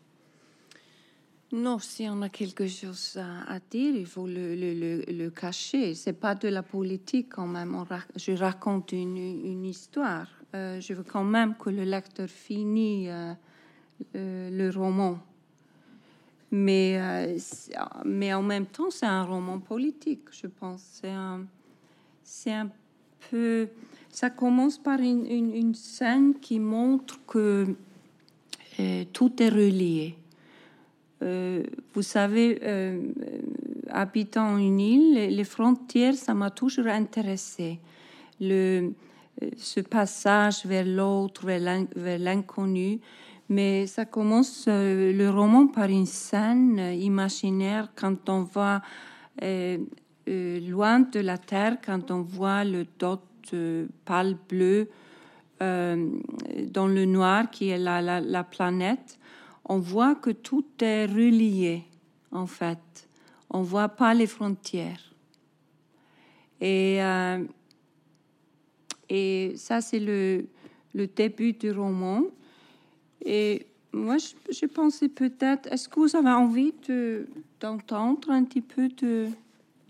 Non, 1.51 1.79
si 1.79 2.07
on 2.09 2.21
a 2.21 2.29
quelque 2.29 2.65
chose 2.67 3.19
à, 3.47 3.59
dire, 3.69 3.93
il 3.93 4.05
faut 4.05 4.25
le, 4.25 4.55
le, 4.55 5.03
le, 5.05 5.29
cacher. 5.29 5.95
C'est 5.95 6.13
pas 6.13 6.33
de 6.33 6.47
la 6.47 6.63
politique 6.63 7.27
quand 7.35 7.47
même. 7.47 7.75
je 8.15 8.31
raconte 8.31 8.93
une, 8.93 9.17
une 9.17 9.65
histoire. 9.65 10.29
Euh, 10.55 10.79
je 10.79 10.93
veux 10.93 11.03
quand 11.03 11.25
même 11.25 11.55
que 11.57 11.69
le 11.69 11.83
lecteur 11.83 12.29
finisse 12.29 13.09
euh, 14.15 14.49
le 14.49 14.69
roman. 14.69 15.19
Mais, 16.51 17.35
mais 18.05 18.33
en 18.33 18.43
même 18.43 18.65
temps, 18.65 18.89
c'est 18.89 19.05
un 19.05 19.23
roman 19.23 19.59
politique, 19.59 20.29
je 20.31 20.47
pense. 20.47 20.81
C'est 20.91 21.09
un, 21.09 21.45
un 22.47 22.69
peu 23.29 23.67
ça 24.11 24.29
commence 24.29 24.77
par 24.77 24.99
une, 24.99 25.25
une, 25.25 25.73
scène 25.73 26.35
qui 26.39 26.59
montre 26.59 27.19
que 27.25 27.75
euh, 28.79 29.05
tout 29.13 29.41
est 29.41 29.49
relié. 29.49 30.15
Euh, 31.23 31.63
vous 31.93 32.01
savez, 32.01 32.59
euh, 32.63 33.01
habitant 33.89 34.57
une 34.57 34.79
île, 34.79 35.35
les 35.35 35.43
frontières, 35.45 36.15
ça 36.15 36.33
m'a 36.33 36.49
toujours 36.49 36.87
intéressé. 36.87 37.79
Le, 38.41 38.91
ce 39.55 39.79
passage 39.79 40.65
vers 40.65 40.85
l'autre, 40.85 41.45
vers 41.45 42.19
l'inconnu. 42.19 42.99
Mais 43.47 43.85
ça 43.85 44.05
commence 44.05 44.65
le 44.67 45.29
roman 45.29 45.67
par 45.67 45.89
une 45.89 46.05
scène 46.05 46.79
imaginaire 46.79 47.91
quand 47.95 48.29
on 48.29 48.43
va 48.43 48.81
loin 50.25 51.01
de 51.01 51.19
la 51.19 51.37
terre, 51.37 51.77
quand 51.85 52.11
on 52.11 52.21
voit 52.21 52.63
le 52.63 52.85
dot 52.97 53.19
pâle 54.05 54.37
bleu 54.49 54.89
euh, 55.61 56.09
dans 56.67 56.87
le 56.87 57.05
noir 57.05 57.51
qui 57.51 57.69
est 57.69 57.77
la, 57.77 58.01
la, 58.01 58.43
planète. 58.43 59.19
on 59.65 59.77
voit 59.77 60.15
que 60.15 60.31
tout 60.31 60.65
est 60.79 61.05
relié, 61.05 61.83
en 62.31 62.47
fait. 62.47 63.07
On 63.49 63.61
voit 63.61 63.89
pas 63.89 64.13
les 64.13 64.25
frontières. 64.25 65.13
Et, 66.59 67.03
euh, 67.03 67.43
et 69.09 69.53
ça, 69.55 69.81
c'est 69.81 69.99
le, 69.99 70.47
le 70.93 71.07
début 71.07 71.53
du 71.53 71.71
roman. 71.71 72.23
Et 73.23 73.67
moi, 73.93 74.17
je, 74.17 74.65
pensais 74.65 75.09
peut-être, 75.09 75.71
est-ce 75.71 75.89
que 75.89 75.99
vous 75.99 76.15
avez 76.15 76.29
envie 76.29 76.73
d'entendre 77.59 78.31
un 78.31 78.43
petit 78.45 78.61
peu 78.61 78.87
de, 78.87 79.27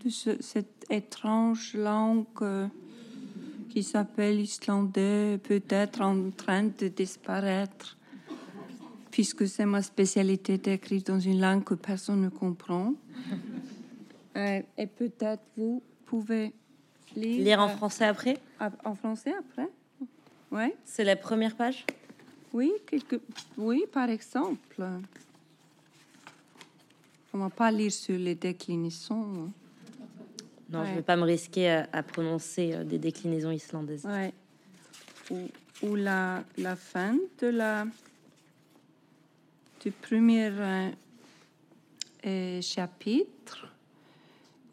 de 0.04 0.10
cette 0.10 0.84
étrange 0.90 1.74
langue 1.74 2.26
euh, 2.42 2.66
qui 3.72 3.82
s'appelle 3.82 4.38
islandais, 4.38 5.38
peut-être 5.42 6.02
en 6.02 6.30
train 6.30 6.64
de 6.64 6.88
disparaître, 6.88 7.96
puisque 9.10 9.48
c'est 9.48 9.64
ma 9.64 9.80
spécialité 9.80 10.58
d'écrire 10.58 11.02
dans 11.04 11.18
une 11.18 11.40
langue 11.40 11.64
que 11.64 11.72
personne 11.72 12.20
ne 12.20 12.28
comprend. 12.28 12.92
Euh, 14.36 14.60
et 14.76 14.86
peut-être 14.86 15.42
vous 15.56 15.82
pouvez 16.04 16.52
lire. 17.16 17.44
Lire 17.44 17.60
en 17.60 17.68
français 17.68 18.04
après 18.06 18.38
En 18.84 18.94
français 18.94 19.34
après 19.38 19.68
Oui. 20.50 20.72
C'est 20.84 21.04
la 21.04 21.16
première 21.16 21.54
page 21.54 21.86
oui, 22.54 22.70
quelque... 22.86 23.20
oui, 23.56 23.84
par 23.90 24.10
exemple. 24.10 24.82
On 27.32 27.38
ne 27.38 27.42
va 27.44 27.48
pas 27.50 27.70
lire 27.70 27.92
sur 27.92 28.18
les 28.18 28.34
déclinaisons. 28.34 29.50
Non, 30.72 30.84
je 30.84 30.90
ne 30.90 30.94
vais 30.96 31.02
pas 31.02 31.16
me 31.16 31.24
risquer 31.24 31.84
à, 31.92 32.02
prononcer 32.02 32.72
euh, 32.72 32.84
des 32.84 32.98
déclinaisons 32.98 33.50
islandaises. 33.50 34.06
Ouais. 34.06 34.32
Ou, 35.82 35.96
la, 35.96 36.44
la, 36.56 36.76
fin 36.76 37.16
de 37.40 37.48
la, 37.48 37.84
du 39.82 39.90
premier 39.90 40.48
euh, 40.50 40.90
euh, 42.26 42.62
chapitre. 42.62 43.66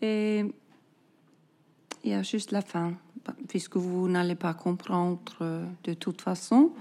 Et 0.01 0.45
il 2.03 2.11
y 2.11 2.13
a 2.13 2.23
juste 2.23 2.51
la 2.51 2.61
fin, 2.61 2.93
puisque 3.49 3.75
vous 3.75 4.07
n'allez 4.07 4.35
pas 4.35 4.53
comprendre 4.53 5.67
de 5.83 5.93
toute 5.93 6.21
façon. 6.21 6.71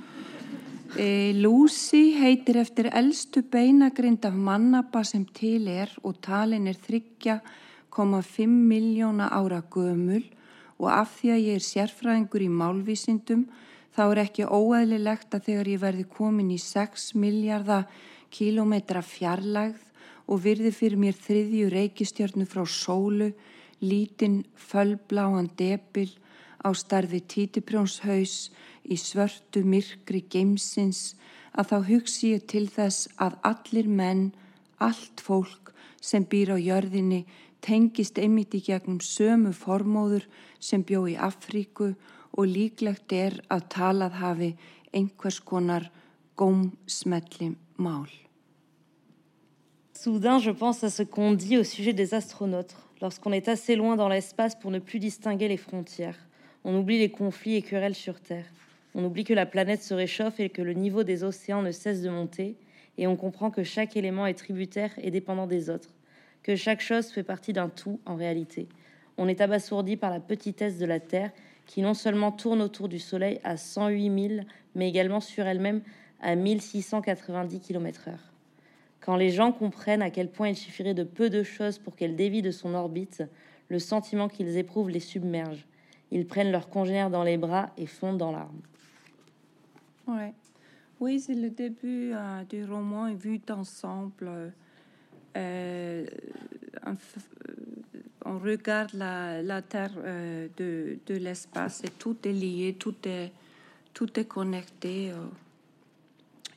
E, 0.96 1.32
Lucy 1.34 2.14
heitir 2.16 2.56
eftir 2.56 2.86
eldstu 2.96 3.42
beinagrind 3.42 4.24
af 4.24 4.32
mannapa 4.32 5.02
sem 5.04 5.26
til 5.36 5.68
er 5.68 5.90
og 6.02 6.16
talin 6.22 6.66
er 6.66 6.78
3,5 7.98 8.46
miljóna 8.46 9.26
ára 9.26 9.62
gömul 9.70 10.22
og 10.78 10.90
af 10.94 11.16
því 11.18 11.30
að 11.34 11.40
ég 11.42 11.56
er 11.58 11.64
sérfræðingur 11.66 12.44
í 12.44 12.50
málvísindum 12.60 13.48
þá 13.96 14.02
er 14.04 14.20
ekki 14.22 14.46
óæðilegt 14.46 15.34
að 15.34 15.48
þegar 15.48 15.70
ég 15.72 15.80
verði 15.82 16.04
komin 16.12 16.52
í 16.54 16.58
6 16.62 17.08
miljardar 17.18 17.88
kílometra 18.30 19.02
fjarlægð 19.02 19.82
og 20.30 20.42
virði 20.44 20.70
fyrir 20.76 21.00
mér 21.02 21.18
þriðju 21.18 21.70
reykistjörnu 21.72 22.46
frá 22.46 22.62
sólu, 22.70 23.32
lítinn, 23.82 24.44
fölbláan 24.54 25.50
debil 25.58 26.12
á 26.62 26.70
starfi 26.78 27.18
títiprjónshaus 27.18 28.52
í 28.86 28.94
svörtu 28.94 29.64
myrkri 29.66 30.22
geimsins 30.30 31.16
að 31.58 31.72
þá 31.72 31.78
hugsi 31.90 32.32
ég 32.36 32.46
til 32.46 32.68
þess 32.70 33.10
að 33.18 33.40
allir 33.50 33.90
menn, 33.90 34.30
allt 34.78 35.18
fólk 35.18 35.72
sem 35.98 36.22
býr 36.22 36.54
á 36.54 36.58
jörðinni 36.62 37.24
Soudain, 49.92 50.38
je 50.38 50.52
pense 50.52 50.84
à 50.84 50.90
ce 50.90 51.02
qu'on 51.02 51.32
dit 51.32 51.58
au 51.58 51.64
sujet 51.64 51.92
des 51.92 52.14
astronautes, 52.14 52.76
lorsqu'on 53.00 53.32
est 53.32 53.48
assez 53.48 53.74
loin 53.74 53.96
dans 53.96 54.08
l'espace 54.08 54.54
pour 54.54 54.70
ne 54.70 54.78
plus 54.78 55.00
distinguer 55.00 55.48
les 55.48 55.56
frontières. 55.56 56.28
On 56.64 56.78
oublie 56.78 56.98
les 56.98 57.10
conflits 57.10 57.56
et 57.56 57.62
querelles 57.62 57.96
sur 57.96 58.20
Terre. 58.20 58.46
On 58.94 59.04
oublie 59.04 59.24
que 59.24 59.34
la 59.34 59.46
planète 59.46 59.82
se 59.82 59.94
réchauffe 59.94 60.38
et 60.38 60.50
que 60.50 60.62
le 60.62 60.74
niveau 60.74 61.02
des 61.02 61.24
océans 61.24 61.62
ne 61.62 61.72
cesse 61.72 62.02
de 62.02 62.10
monter, 62.10 62.56
et 62.96 63.06
on 63.06 63.16
comprend 63.16 63.50
que 63.50 63.64
chaque 63.64 63.96
élément 63.96 64.26
est 64.26 64.34
tributaire 64.34 64.92
et 64.98 65.10
dépendant 65.10 65.46
des 65.46 65.70
autres, 65.70 65.90
que 66.42 66.56
chaque 66.56 66.80
chose 66.80 67.08
fait 67.08 67.22
partie 67.22 67.52
d'un 67.52 67.68
tout 67.68 68.00
en 68.06 68.16
réalité. 68.16 68.68
On 69.16 69.28
est 69.28 69.40
abasourdi 69.40 69.96
par 69.96 70.10
la 70.10 70.20
petitesse 70.20 70.78
de 70.78 70.86
la 70.86 71.00
Terre 71.00 71.32
qui 71.66 71.82
non 71.82 71.94
seulement 71.94 72.32
tourne 72.32 72.62
autour 72.62 72.88
du 72.88 72.98
Soleil 72.98 73.40
à 73.44 73.56
108 73.56 74.28
000, 74.28 74.40
mais 74.74 74.88
également 74.88 75.20
sur 75.20 75.46
elle-même 75.46 75.82
à 76.20 76.34
1690 76.34 77.60
km/h. 77.60 78.14
Quand 79.00 79.16
les 79.16 79.30
gens 79.30 79.52
comprennent 79.52 80.02
à 80.02 80.10
quel 80.10 80.30
point 80.30 80.48
il 80.48 80.56
suffirait 80.56 80.94
de 80.94 81.04
peu 81.04 81.30
de 81.30 81.42
choses 81.42 81.78
pour 81.78 81.94
qu'elle 81.94 82.16
dévie 82.16 82.42
de 82.42 82.50
son 82.50 82.74
orbite, 82.74 83.22
le 83.68 83.78
sentiment 83.78 84.28
qu'ils 84.28 84.56
éprouvent 84.56 84.90
les 84.90 85.00
submerge. 85.00 85.66
Ils 86.10 86.26
prennent 86.26 86.50
leurs 86.50 86.70
congénères 86.70 87.10
dans 87.10 87.22
les 87.22 87.36
bras 87.36 87.70
et 87.76 87.86
fondent 87.86 88.18
dans 88.18 88.32
larmes. 88.32 88.62
Ouais. 90.06 90.32
Oui, 91.00 91.20
c'est 91.20 91.34
le 91.34 91.50
début 91.50 92.12
euh, 92.12 92.44
du 92.44 92.64
roman 92.64 93.12
vu 93.14 93.40
ensemble. 93.50 94.52
Euh, 95.36 96.06
on 98.24 98.38
regarde 98.38 98.92
la, 98.94 99.42
la 99.42 99.62
Terre 99.62 99.92
euh, 99.98 100.48
de, 100.56 100.98
de 101.06 101.14
l'espace 101.14 101.82
et 101.84 101.90
tout 101.90 102.16
est 102.24 102.32
lié, 102.32 102.76
tout 102.78 102.96
est, 103.04 103.32
tout 103.94 104.18
est 104.18 104.26
connecté. 104.26 105.12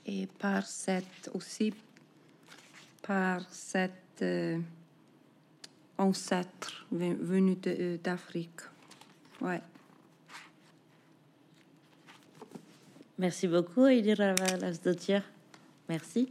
et 0.06 0.28
par 0.40 0.66
cette 0.66 1.30
aussi, 1.34 1.74
par 3.02 3.42
cette 3.52 4.24
ancêtre 5.98 6.86
venu 6.92 7.56
d'Afrique. 8.04 8.62
Ouais. 9.40 9.62
Merci 13.18 13.48
beaucoup, 13.48 13.86
Elira 13.86 14.34
Lasdotier. 14.60 15.22
Merci. 15.88 16.30